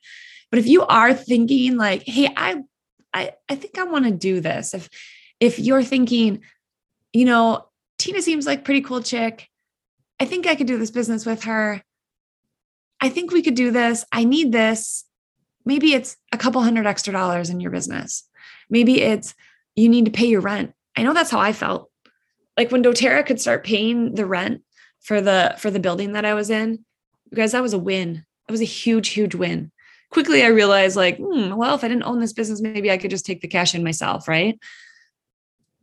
But 0.51 0.59
if 0.59 0.67
you 0.67 0.83
are 0.83 1.13
thinking 1.15 1.77
like, 1.77 2.03
hey, 2.03 2.31
I 2.35 2.61
I, 3.13 3.33
I 3.47 3.55
think 3.55 3.77
I 3.77 3.83
want 3.83 4.05
to 4.05 4.11
do 4.11 4.39
this. 4.39 4.73
If 4.73 4.89
if 5.43 5.59
you're 5.59 5.83
thinking, 5.83 6.41
you 7.11 7.25
know, 7.25 7.65
Tina 7.97 8.21
seems 8.21 8.45
like 8.45 8.63
pretty 8.63 8.79
cool 8.79 9.01
chick. 9.01 9.49
I 10.17 10.23
think 10.23 10.47
I 10.47 10.55
could 10.55 10.67
do 10.67 10.77
this 10.77 10.89
business 10.89 11.25
with 11.25 11.43
her. 11.43 11.83
I 13.01 13.09
think 13.09 13.33
we 13.33 13.41
could 13.41 13.55
do 13.55 13.69
this. 13.69 14.05
I 14.13 14.23
need 14.23 14.53
this. 14.53 15.03
Maybe 15.65 15.93
it's 15.93 16.15
a 16.31 16.37
couple 16.37 16.61
hundred 16.61 16.87
extra 16.87 17.11
dollars 17.11 17.49
in 17.49 17.59
your 17.59 17.71
business. 17.71 18.23
Maybe 18.69 19.01
it's 19.01 19.35
you 19.75 19.89
need 19.89 20.05
to 20.05 20.11
pay 20.11 20.27
your 20.27 20.39
rent. 20.39 20.73
I 20.95 21.03
know 21.03 21.13
that's 21.13 21.31
how 21.31 21.39
I 21.39 21.51
felt. 21.51 21.91
Like 22.55 22.71
when 22.71 22.83
doTERRA 22.83 23.25
could 23.25 23.41
start 23.41 23.65
paying 23.65 24.15
the 24.15 24.25
rent 24.25 24.61
for 25.01 25.19
the 25.19 25.55
for 25.57 25.69
the 25.69 25.79
building 25.81 26.13
that 26.13 26.23
I 26.23 26.35
was 26.35 26.49
in, 26.49 26.85
you 27.31 27.35
guys, 27.35 27.51
that 27.51 27.61
was 27.61 27.73
a 27.73 27.79
win. 27.79 28.23
It 28.47 28.51
was 28.51 28.61
a 28.61 28.65
huge, 28.65 29.09
huge 29.09 29.35
win 29.35 29.73
quickly 30.13 30.43
I 30.43 30.47
realized, 30.47 30.95
like, 30.95 31.17
hmm, 31.17 31.55
well, 31.55 31.75
if 31.75 31.83
I 31.83 31.87
didn't 31.87 32.03
own 32.03 32.19
this 32.19 32.33
business, 32.33 32.61
maybe 32.61 32.91
I 32.91 32.97
could 32.97 33.09
just 33.09 33.25
take 33.25 33.41
the 33.41 33.47
cash 33.47 33.73
in 33.73 33.83
myself, 33.83 34.27
right? 34.27 34.57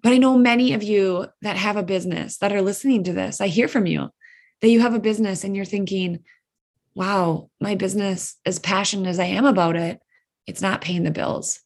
But 0.03 0.13
I 0.13 0.19
know 0.19 0.37
many 0.39 0.73
of 0.73 0.83
you 0.83 1.27
that 1.43 1.57
have 1.57 1.77
a 1.77 1.83
business 1.83 2.39
that 2.39 2.53
are 2.53 2.63
listening 2.63 3.05
to 3.05 3.13
this. 3.13 3.41
I 3.41 3.49
hear 3.49 3.69
from 3.69 3.87
you 3.87 4.11
that 4.61 4.69
you 4.69 4.81
have 4.81 4.95
a 4.95 5.01
business 5.01 5.45
and 5.45 5.55
you're 5.55 5.65
thinking, 5.65 6.21
wow, 6.95 7.51
my 7.61 7.75
business, 7.75 8.37
as 8.47 8.59
passionate 8.59 9.09
as 9.09 9.19
I 9.19 9.27
am 9.27 9.45
about 9.45 9.77
it, 9.77 10.01
it's 10.47 10.63
not 10.63 10.81
paying 10.81 11.03
the 11.03 11.11
bills. 11.11 11.61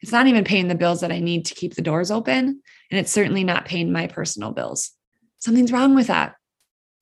It's 0.00 0.12
not 0.12 0.26
even 0.26 0.44
paying 0.44 0.68
the 0.68 0.74
bills 0.74 1.00
that 1.00 1.12
I 1.12 1.20
need 1.20 1.46
to 1.46 1.54
keep 1.54 1.74
the 1.74 1.82
doors 1.82 2.10
open. 2.10 2.60
And 2.90 3.00
it's 3.00 3.12
certainly 3.12 3.44
not 3.44 3.64
paying 3.64 3.92
my 3.92 4.06
personal 4.06 4.52
bills. 4.52 4.92
Something's 5.38 5.72
wrong 5.72 5.94
with 5.94 6.06
that. 6.08 6.34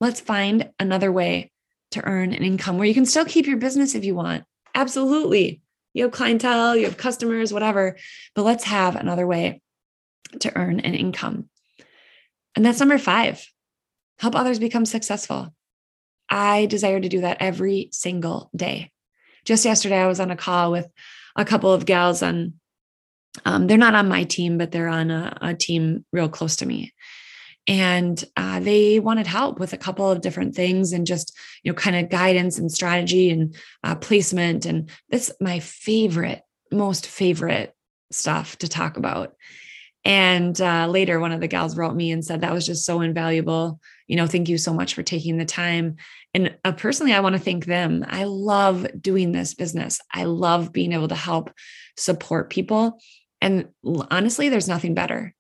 Let's 0.01 0.21
find 0.21 0.71
another 0.79 1.11
way 1.11 1.53
to 1.93 2.05
earn 2.05 2.33
an 2.33 2.43
income 2.43 2.79
where 2.79 2.87
you 2.87 2.95
can 2.95 3.07
still 3.07 3.25
keep 3.25 3.47
your 3.47 3.57
business 3.57 3.95
if 3.95 4.05
you 4.05 4.15
want, 4.15 4.45
Absolutely. 4.75 5.61
You 5.93 6.05
have 6.05 6.13
clientele, 6.13 6.77
you 6.77 6.87
have 6.87 6.97
customers, 6.97 7.53
whatever, 7.53 7.97
but 8.35 8.43
let's 8.43 8.65
have 8.65 8.97
another 8.97 9.27
way 9.27 9.61
to 10.41 10.57
earn 10.57 10.81
an 10.81 10.95
income. 10.95 11.49
And 12.57 12.65
that's 12.65 12.81
number 12.81 12.99
five 12.99 13.47
help 14.19 14.37
others 14.37 14.61
become 14.61 14.87
successful. 14.87 15.53
I 16.31 16.67
desire 16.67 17.01
to 17.01 17.09
do 17.09 17.23
that 17.23 17.39
every 17.41 17.89
single 17.91 18.49
day. 18.55 18.93
Just 19.45 19.65
yesterday, 19.65 19.99
I 19.99 20.07
was 20.07 20.21
on 20.21 20.31
a 20.31 20.37
call 20.37 20.71
with 20.71 20.87
a 21.37 21.45
couple 21.45 21.73
of 21.73 21.85
gals 21.85 22.23
on, 22.23 22.55
um, 23.45 23.67
they're 23.67 23.77
not 23.77 23.97
on 23.97 24.09
my 24.09 24.23
team, 24.23 24.57
but 24.57 24.71
they're 24.71 24.89
on 24.89 25.11
a, 25.11 25.37
a 25.41 25.55
team 25.55 26.05
real 26.13 26.29
close 26.29 26.57
to 26.57 26.67
me 26.67 26.95
and 27.67 28.25
uh, 28.37 28.61
they 28.61 29.01
wanted 29.01 29.27
help 29.27 29.59
with 29.59 29.73
a 29.73 29.79
couple 29.79 30.11
of 30.11 30.21
different 30.21 30.55
things 30.55 30.93
and 30.93 31.07
just 31.07 31.37
you 31.63 31.73
know 31.73 31.75
kind 31.75 31.97
of 31.97 32.11
guidance 32.11 32.59
and 32.59 32.71
strategy 32.71 33.31
and 33.31 33.57
uh, 33.83 33.95
placement 33.95 34.67
and 34.67 34.91
that's 35.09 35.33
my 35.41 35.61
favorite 35.61 36.43
most 36.71 37.07
favorite 37.07 37.75
stuff 38.11 38.57
to 38.59 38.69
talk 38.69 38.97
about 38.97 39.35
and 40.05 40.61
uh, 40.61 40.87
later 40.87 41.19
one 41.19 41.33
of 41.33 41.41
the 41.41 41.49
gals 41.49 41.77
wrote 41.77 41.95
me 41.95 42.13
and 42.13 42.25
said 42.25 42.43
that 42.43 42.53
was 42.53 42.67
just 42.67 42.85
so 42.85 43.01
invaluable. 43.01 43.81
You 44.07 44.17
know 44.17 44.27
thank 44.27 44.49
you 44.49 44.59
so 44.59 44.75
much 44.75 44.95
for 44.95 45.03
taking 45.03 45.39
the 45.39 45.45
time. 45.45 45.97
And 46.35 46.57
uh, 46.65 46.73
personally 46.73 47.13
i 47.15 47.21
want 47.21 47.35
to 47.35 47.41
thank 47.41 47.65
them. 47.65 48.05
I 48.07 48.25
love 48.25 48.87
doing 49.01 49.33
this 49.33 49.55
business. 49.55 50.01
I 50.13 50.25
love 50.25 50.73
being 50.73 50.93
able 50.93 51.09
to 51.09 51.15
help 51.15 51.53
support 51.97 52.51
people. 52.51 53.01
And 53.41 53.69
honestly 54.11 54.49
there's 54.49 54.69
nothing 54.69 54.95
better. 54.95 55.35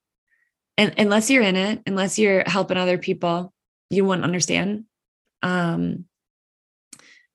And 0.76 0.94
unless 0.98 1.30
you're 1.30 1.42
in 1.42 1.56
it, 1.56 1.82
unless 1.86 2.18
you're 2.18 2.42
helping 2.46 2.76
other 2.76 2.98
people, 2.98 3.52
you 3.90 4.04
won't 4.04 4.24
understand 4.24 4.84
um, 5.42 6.06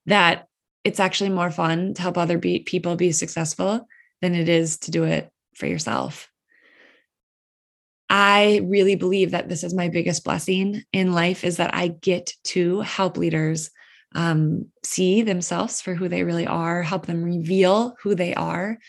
that 0.08 0.48
it's 0.84 1.00
actually 1.00 1.30
more 1.30 1.52
fun 1.52 1.94
to 1.94 2.02
help 2.02 2.18
other 2.18 2.38
be- 2.38 2.60
people 2.60 2.96
be 2.96 3.12
successful 3.12 3.88
than 4.22 4.36
it 4.36 4.50
is 4.50 4.80
to 4.80 4.92
do 4.92 5.04
it 5.04 5.30
for 5.56 5.68
yourself. 5.68 6.29
I 8.10 8.62
really 8.64 8.96
believe 8.96 9.32
that 9.32 9.50
this 9.50 9.64
is 9.64 9.74
my 9.74 9.88
biggest 9.90 10.24
blessing 10.24 10.84
in 10.92 11.14
life 11.14 11.44
is 11.44 11.58
that 11.58 11.76
I 11.76 11.90
get 11.90 12.34
to 12.46 12.82
help 12.82 13.18
leaders 13.18 13.70
um, 14.16 14.66
see 14.84 15.22
themselves 15.22 15.82
for 15.82 15.94
who 15.94 16.08
they 16.10 16.24
really 16.24 16.48
are, 16.48 16.82
help 16.82 17.06
them 17.06 17.24
reveal 17.24 17.96
who 18.02 18.16
they 18.16 18.34
are 18.34 18.80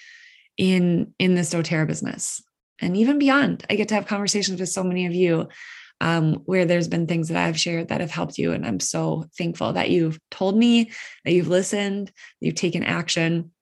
in 0.56 1.12
in 1.18 1.34
this 1.34 1.52
doTERRA 1.52 1.86
business 1.86 2.42
and 2.80 2.96
even 2.96 3.18
beyond. 3.18 3.64
I 3.68 3.74
get 3.74 3.88
to 3.88 3.94
have 3.94 4.06
conversations 4.06 4.60
with 4.60 4.70
so 4.70 4.82
many 4.82 5.06
of 5.06 5.14
you 5.14 5.48
um, 6.00 6.34
where 6.46 6.64
there's 6.64 6.88
been 6.88 7.06
things 7.06 7.28
that 7.28 7.36
I've 7.36 7.60
shared 7.60 7.88
that 7.88 8.00
have 8.00 8.10
helped 8.10 8.38
you. 8.38 8.52
And 8.52 8.66
I'm 8.66 8.80
so 8.80 9.26
thankful 9.36 9.74
that 9.74 9.90
you've 9.90 10.18
told 10.30 10.56
me, 10.56 10.90
that 11.24 11.32
you've 11.32 11.48
listened, 11.48 12.06
that 12.08 12.14
you've 12.40 12.54
taken 12.54 12.82
action. 12.82 13.52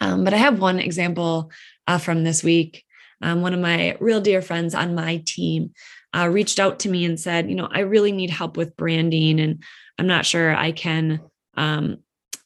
Um, 0.00 0.24
but 0.24 0.34
I 0.34 0.38
have 0.38 0.60
one 0.60 0.80
example 0.80 1.52
uh, 1.86 1.98
from 1.98 2.24
this 2.24 2.42
week. 2.42 2.84
Um, 3.22 3.42
one 3.42 3.54
of 3.54 3.60
my 3.60 3.96
real 4.00 4.20
dear 4.20 4.42
friends 4.42 4.74
on 4.74 4.94
my 4.94 5.22
team 5.26 5.72
uh, 6.14 6.28
reached 6.28 6.58
out 6.58 6.80
to 6.80 6.88
me 6.88 7.04
and 7.04 7.18
said, 7.18 7.48
You 7.48 7.56
know, 7.56 7.68
I 7.70 7.80
really 7.80 8.12
need 8.12 8.30
help 8.30 8.56
with 8.56 8.76
branding, 8.76 9.40
and 9.40 9.62
I'm 9.98 10.06
not 10.06 10.26
sure 10.26 10.54
I 10.54 10.72
can, 10.72 11.20
um, 11.56 11.98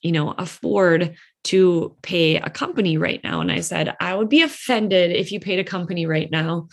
you 0.02 0.12
know, 0.12 0.30
afford 0.30 1.16
to 1.44 1.96
pay 2.02 2.36
a 2.36 2.50
company 2.50 2.98
right 2.98 3.22
now. 3.24 3.40
And 3.40 3.50
I 3.50 3.60
said, 3.60 3.94
I 4.00 4.14
would 4.14 4.28
be 4.28 4.42
offended 4.42 5.10
if 5.10 5.32
you 5.32 5.40
paid 5.40 5.58
a 5.58 5.64
company 5.64 6.06
right 6.06 6.30
now 6.30 6.68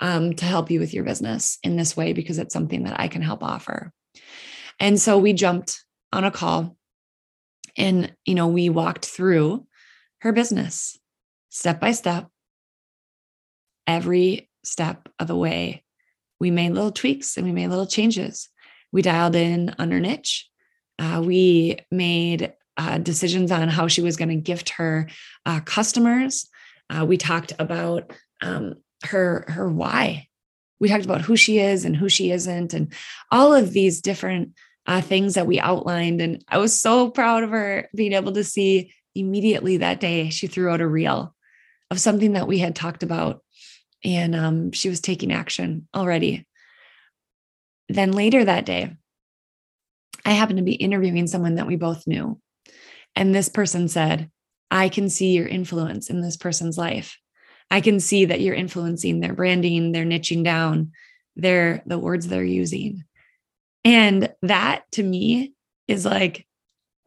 um, 0.00 0.34
to 0.34 0.44
help 0.44 0.70
you 0.70 0.80
with 0.80 0.94
your 0.94 1.04
business 1.04 1.58
in 1.62 1.76
this 1.76 1.96
way 1.96 2.12
because 2.12 2.38
it's 2.38 2.52
something 2.52 2.84
that 2.84 2.98
I 2.98 3.08
can 3.08 3.22
help 3.22 3.42
offer. 3.42 3.92
And 4.80 5.00
so 5.00 5.18
we 5.18 5.32
jumped 5.32 5.84
on 6.12 6.24
a 6.24 6.30
call 6.30 6.76
and, 7.76 8.14
you 8.24 8.34
know, 8.34 8.48
we 8.48 8.68
walked 8.68 9.06
through 9.06 9.66
her 10.20 10.32
business 10.32 10.98
step 11.50 11.80
by 11.80 11.92
step, 11.92 12.28
every 13.86 14.48
step 14.64 15.08
of 15.18 15.28
the 15.28 15.36
way. 15.36 15.84
We 16.40 16.50
made 16.50 16.72
little 16.72 16.92
tweaks 16.92 17.36
and 17.36 17.46
we 17.46 17.52
made 17.52 17.68
little 17.68 17.86
changes. 17.86 18.48
We 18.92 19.02
dialed 19.02 19.36
in 19.36 19.74
on 19.78 19.90
her 19.90 20.00
niche. 20.00 20.48
Uh, 20.98 21.22
we 21.24 21.78
made 21.90 22.52
uh, 22.76 22.98
decisions 22.98 23.50
on 23.50 23.68
how 23.68 23.88
she 23.88 24.02
was 24.02 24.16
going 24.16 24.28
to 24.28 24.36
gift 24.36 24.70
her 24.70 25.08
uh, 25.44 25.60
customers. 25.60 26.48
Uh, 26.90 27.04
we 27.04 27.16
talked 27.16 27.52
about 27.58 28.12
um, 28.42 28.74
her 29.04 29.44
her 29.48 29.68
why. 29.68 30.28
We 30.78 30.88
talked 30.88 31.04
about 31.04 31.22
who 31.22 31.36
she 31.36 31.58
is 31.58 31.84
and 31.84 31.96
who 31.96 32.08
she 32.08 32.30
isn't, 32.30 32.74
and 32.74 32.92
all 33.30 33.54
of 33.54 33.72
these 33.72 34.02
different 34.02 34.52
uh, 34.86 35.00
things 35.00 35.34
that 35.34 35.46
we 35.46 35.58
outlined. 35.58 36.20
And 36.20 36.44
I 36.48 36.58
was 36.58 36.78
so 36.78 37.10
proud 37.10 37.42
of 37.42 37.50
her 37.50 37.88
being 37.94 38.12
able 38.12 38.32
to 38.32 38.44
see 38.44 38.92
immediately 39.14 39.78
that 39.78 40.00
day 40.00 40.28
she 40.28 40.46
threw 40.46 40.70
out 40.70 40.82
a 40.82 40.86
reel 40.86 41.34
of 41.90 42.00
something 42.00 42.34
that 42.34 42.46
we 42.46 42.58
had 42.58 42.76
talked 42.76 43.02
about 43.02 43.42
and 44.04 44.34
um, 44.34 44.72
she 44.72 44.88
was 44.88 45.00
taking 45.00 45.32
action 45.32 45.88
already. 45.94 46.46
Then 47.88 48.12
later 48.12 48.44
that 48.44 48.66
day, 48.66 48.96
I 50.24 50.32
happened 50.32 50.58
to 50.58 50.64
be 50.64 50.74
interviewing 50.74 51.26
someone 51.26 51.56
that 51.56 51.66
we 51.66 51.76
both 51.76 52.06
knew. 52.06 52.40
And 53.14 53.34
this 53.34 53.48
person 53.48 53.88
said, 53.88 54.30
I 54.70 54.88
can 54.88 55.08
see 55.08 55.32
your 55.32 55.46
influence 55.46 56.10
in 56.10 56.20
this 56.20 56.36
person's 56.36 56.76
life. 56.76 57.16
I 57.70 57.80
can 57.80 58.00
see 58.00 58.26
that 58.26 58.40
you're 58.40 58.54
influencing 58.54 59.20
their 59.20 59.34
branding, 59.34 59.92
their 59.92 60.04
niching 60.04 60.44
down, 60.44 60.92
their 61.36 61.82
the 61.86 61.98
words 61.98 62.26
they're 62.26 62.44
using. 62.44 63.04
And 63.84 64.32
that 64.42 64.84
to 64.92 65.02
me 65.02 65.52
is 65.86 66.04
like 66.04 66.46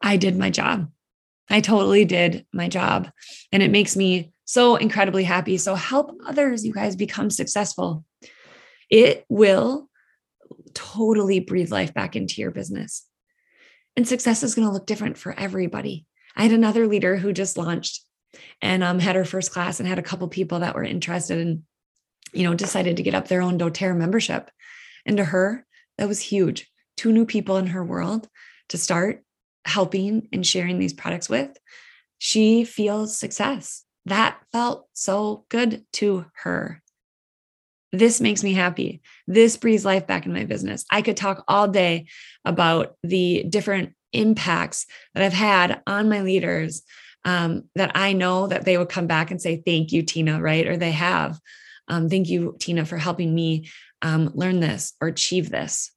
I 0.00 0.16
did 0.16 0.36
my 0.36 0.50
job. 0.50 0.90
I 1.50 1.60
totally 1.60 2.04
did 2.04 2.46
my 2.52 2.68
job. 2.68 3.10
And 3.52 3.62
it 3.62 3.70
makes 3.70 3.96
me 3.96 4.32
so 4.50 4.74
incredibly 4.74 5.22
happy. 5.22 5.56
So 5.58 5.76
help 5.76 6.10
others, 6.26 6.66
you 6.66 6.72
guys, 6.72 6.96
become 6.96 7.30
successful. 7.30 8.04
It 8.90 9.24
will 9.28 9.88
totally 10.74 11.38
breathe 11.38 11.70
life 11.70 11.94
back 11.94 12.16
into 12.16 12.40
your 12.40 12.50
business. 12.50 13.06
And 13.94 14.08
success 14.08 14.42
is 14.42 14.56
going 14.56 14.66
to 14.66 14.74
look 14.74 14.86
different 14.86 15.16
for 15.16 15.38
everybody. 15.38 16.04
I 16.34 16.42
had 16.42 16.50
another 16.50 16.88
leader 16.88 17.16
who 17.16 17.32
just 17.32 17.56
launched 17.56 18.04
and 18.60 18.82
um, 18.82 18.98
had 18.98 19.14
her 19.14 19.24
first 19.24 19.52
class 19.52 19.78
and 19.78 19.88
had 19.88 20.00
a 20.00 20.02
couple 20.02 20.26
people 20.26 20.58
that 20.58 20.74
were 20.74 20.82
interested 20.82 21.38
and, 21.38 21.62
you 22.32 22.42
know, 22.42 22.54
decided 22.54 22.96
to 22.96 23.04
get 23.04 23.14
up 23.14 23.28
their 23.28 23.42
own 23.42 23.56
doTERRA 23.56 23.96
membership. 23.96 24.50
And 25.06 25.16
to 25.18 25.24
her, 25.26 25.64
that 25.96 26.08
was 26.08 26.20
huge. 26.20 26.68
Two 26.96 27.12
new 27.12 27.24
people 27.24 27.56
in 27.56 27.68
her 27.68 27.84
world 27.84 28.28
to 28.70 28.78
start 28.78 29.22
helping 29.64 30.26
and 30.32 30.44
sharing 30.44 30.80
these 30.80 30.92
products 30.92 31.28
with. 31.28 31.56
She 32.18 32.64
feels 32.64 33.16
success. 33.16 33.84
That 34.10 34.40
felt 34.50 34.88
so 34.92 35.44
good 35.50 35.84
to 35.94 36.26
her. 36.42 36.82
This 37.92 38.20
makes 38.20 38.42
me 38.42 38.54
happy. 38.54 39.02
This 39.28 39.56
breathes 39.56 39.84
life 39.84 40.08
back 40.08 40.26
in 40.26 40.32
my 40.32 40.44
business. 40.44 40.84
I 40.90 41.00
could 41.00 41.16
talk 41.16 41.44
all 41.46 41.68
day 41.68 42.08
about 42.44 42.96
the 43.04 43.44
different 43.48 43.94
impacts 44.12 44.86
that 45.14 45.22
I've 45.22 45.32
had 45.32 45.82
on 45.86 46.08
my 46.08 46.22
leaders 46.22 46.82
um, 47.24 47.68
that 47.76 47.92
I 47.94 48.12
know 48.12 48.48
that 48.48 48.64
they 48.64 48.76
would 48.76 48.88
come 48.88 49.06
back 49.06 49.30
and 49.30 49.40
say, 49.40 49.62
Thank 49.64 49.92
you, 49.92 50.02
Tina, 50.02 50.40
right? 50.40 50.66
Or 50.66 50.76
they 50.76 50.90
have. 50.90 51.38
Um, 51.86 52.08
Thank 52.08 52.28
you, 52.28 52.56
Tina, 52.58 52.84
for 52.84 52.96
helping 52.98 53.32
me 53.32 53.70
um, 54.02 54.32
learn 54.34 54.58
this 54.58 54.92
or 55.00 55.06
achieve 55.06 55.50
this. 55.50 55.92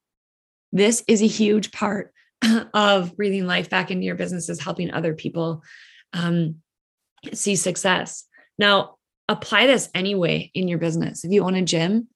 This 0.71 1.03
is 1.07 1.23
a 1.23 1.27
huge 1.27 1.71
part 1.71 2.13
of 2.75 3.17
breathing 3.17 3.47
life 3.47 3.71
back 3.71 3.89
into 3.89 4.05
your 4.05 4.15
business, 4.15 4.49
is 4.49 4.61
helping 4.61 4.91
other 4.91 5.15
people 5.15 5.63
um, 6.13 6.57
see 7.31 7.55
success. 7.55 8.25
Now, 8.57 8.95
apply 9.29 9.67
this 9.67 9.89
anyway 9.95 10.51
in 10.53 10.67
your 10.67 10.79
business. 10.79 11.23
If 11.23 11.31
you 11.31 11.43
own 11.43 11.55
a 11.55 11.61
gym, 11.61 12.07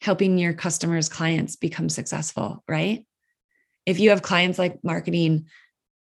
helping 0.00 0.38
your 0.38 0.52
customers, 0.52 1.08
clients 1.08 1.56
become 1.56 1.88
successful, 1.88 2.62
right? 2.68 3.04
If 3.86 4.00
you 4.00 4.10
have 4.10 4.22
clients 4.22 4.58
like 4.58 4.82
marketing, 4.82 5.46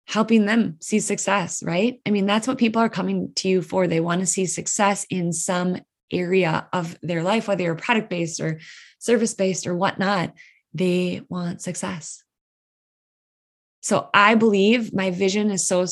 helping 0.07 0.45
them 0.45 0.77
see 0.81 0.99
success, 0.99 1.63
right? 1.63 1.99
I 2.05 2.11
mean, 2.11 2.25
that's 2.25 2.47
what 2.47 2.57
people 2.57 2.81
are 2.81 2.89
coming 2.89 3.31
to 3.37 3.47
you 3.47 3.61
for. 3.61 3.87
They 3.87 3.99
want 3.99 4.21
to 4.21 4.27
see 4.27 4.45
success 4.45 5.05
in 5.09 5.31
some 5.31 5.77
area 6.11 6.67
of 6.73 6.97
their 7.01 7.23
life, 7.23 7.47
whether 7.47 7.63
you're 7.63 7.75
product 7.75 8.09
based 8.09 8.39
or 8.39 8.59
service 8.99 9.33
based 9.33 9.67
or 9.67 9.75
whatnot. 9.75 10.33
They 10.73 11.21
want 11.29 11.61
success. 11.61 12.23
So 13.81 14.09
I 14.13 14.35
believe 14.35 14.93
my 14.93 15.11
vision 15.11 15.51
is 15.51 15.67
so 15.67 15.85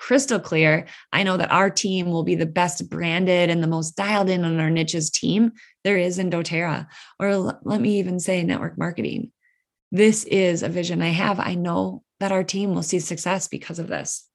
crystal 0.00 0.40
clear. 0.40 0.86
I 1.12 1.22
know 1.22 1.36
that 1.36 1.52
our 1.52 1.68
team 1.68 2.10
will 2.10 2.24
be 2.24 2.34
the 2.34 2.46
best 2.46 2.88
branded 2.88 3.50
and 3.50 3.62
the 3.62 3.68
most 3.68 3.96
dialed 3.96 4.30
in 4.30 4.44
on 4.44 4.58
our 4.58 4.70
niches 4.70 5.10
team 5.10 5.52
there 5.84 5.98
is 5.98 6.18
in 6.18 6.30
doTERRA, 6.30 6.86
or 7.18 7.36
let 7.36 7.80
me 7.80 7.98
even 7.98 8.18
say 8.18 8.42
network 8.42 8.78
marketing. 8.78 9.30
This 9.92 10.24
is 10.24 10.62
a 10.62 10.68
vision 10.68 11.02
I 11.02 11.08
have. 11.08 11.38
I 11.38 11.54
know 11.54 12.02
that 12.18 12.32
our 12.32 12.42
team 12.42 12.74
will 12.74 12.82
see 12.82 12.98
success 12.98 13.46
because 13.48 13.78
of 13.78 13.88
this. 13.88 14.26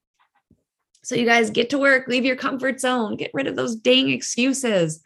So, 1.04 1.16
you 1.16 1.26
guys 1.26 1.50
get 1.50 1.72
to 1.72 1.80
work, 1.80 2.08
leave 2.08 2.26
your 2.26 2.36
comfort 2.36 2.80
zone, 2.80 3.16
get 3.16 3.32
rid 3.34 3.48
of 3.48 3.56
those 3.56 3.76
dang 3.76 4.10
excuses, 4.10 5.02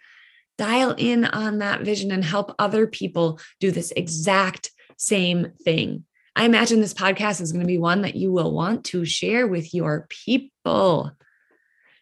dial 0.58 0.94
in 0.98 1.26
on 1.26 1.60
that 1.60 1.82
vision 1.82 2.12
and 2.12 2.24
help 2.24 2.54
other 2.60 2.86
people 2.86 3.40
do 3.60 3.72
this 3.72 3.92
exact 3.96 4.72
same 4.98 5.54
thing. 5.64 6.04
I 6.36 6.46
imagine 6.46 6.82
this 6.82 6.94
podcast 6.94 7.42
is 7.42 7.52
going 7.52 7.64
to 7.64 7.68
be 7.68 7.78
one 7.78 8.04
that 8.04 8.16
you 8.16 8.32
will 8.32 8.52
want 8.52 8.86
to 8.86 9.06
share 9.06 9.48
with 9.48 9.74
your 9.74 10.08
people. 10.10 11.12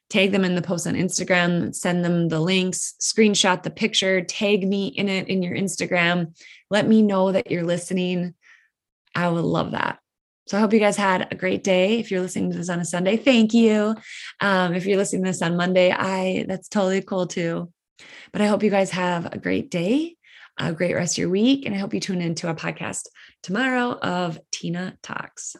Tag 0.09 0.31
them 0.31 0.45
in 0.45 0.55
the 0.55 0.61
post 0.61 0.87
on 0.87 0.93
Instagram, 0.93 1.75
send 1.75 2.05
them 2.05 2.29
the 2.29 2.39
links, 2.39 2.95
screenshot 3.01 3.63
the 3.63 3.69
picture, 3.69 4.21
tag 4.21 4.65
me 4.65 4.87
in 4.87 5.09
it 5.09 5.27
in 5.27 5.43
your 5.43 5.55
Instagram. 5.55 6.37
Let 6.69 6.87
me 6.87 7.01
know 7.01 7.31
that 7.31 7.51
you're 7.51 7.65
listening. 7.65 8.33
I 9.13 9.27
would 9.27 9.43
love 9.43 9.71
that. 9.71 9.99
So 10.47 10.57
I 10.57 10.61
hope 10.61 10.71
you 10.71 10.79
guys 10.79 10.95
had 10.95 11.27
a 11.29 11.35
great 11.35 11.61
day. 11.61 11.99
If 11.99 12.09
you're 12.09 12.21
listening 12.21 12.51
to 12.51 12.57
this 12.57 12.69
on 12.69 12.79
a 12.79 12.85
Sunday, 12.85 13.17
thank 13.17 13.53
you. 13.53 13.95
Um, 14.39 14.73
if 14.73 14.85
you're 14.85 14.97
listening 14.97 15.25
to 15.25 15.31
this 15.31 15.41
on 15.41 15.57
Monday, 15.57 15.91
I 15.91 16.45
that's 16.47 16.69
totally 16.69 17.01
cool 17.01 17.27
too. 17.27 17.69
But 18.31 18.41
I 18.41 18.47
hope 18.47 18.63
you 18.63 18.69
guys 18.69 18.91
have 18.91 19.25
a 19.25 19.37
great 19.37 19.69
day, 19.69 20.15
a 20.57 20.71
great 20.71 20.95
rest 20.95 21.15
of 21.15 21.17
your 21.17 21.29
week, 21.29 21.65
and 21.65 21.75
I 21.75 21.79
hope 21.79 21.93
you 21.93 21.99
tune 21.99 22.21
into 22.21 22.49
a 22.49 22.55
podcast 22.55 23.07
tomorrow 23.47 23.97
of 24.01 24.41
Tina 24.51 24.97
Talks. 25.01 25.55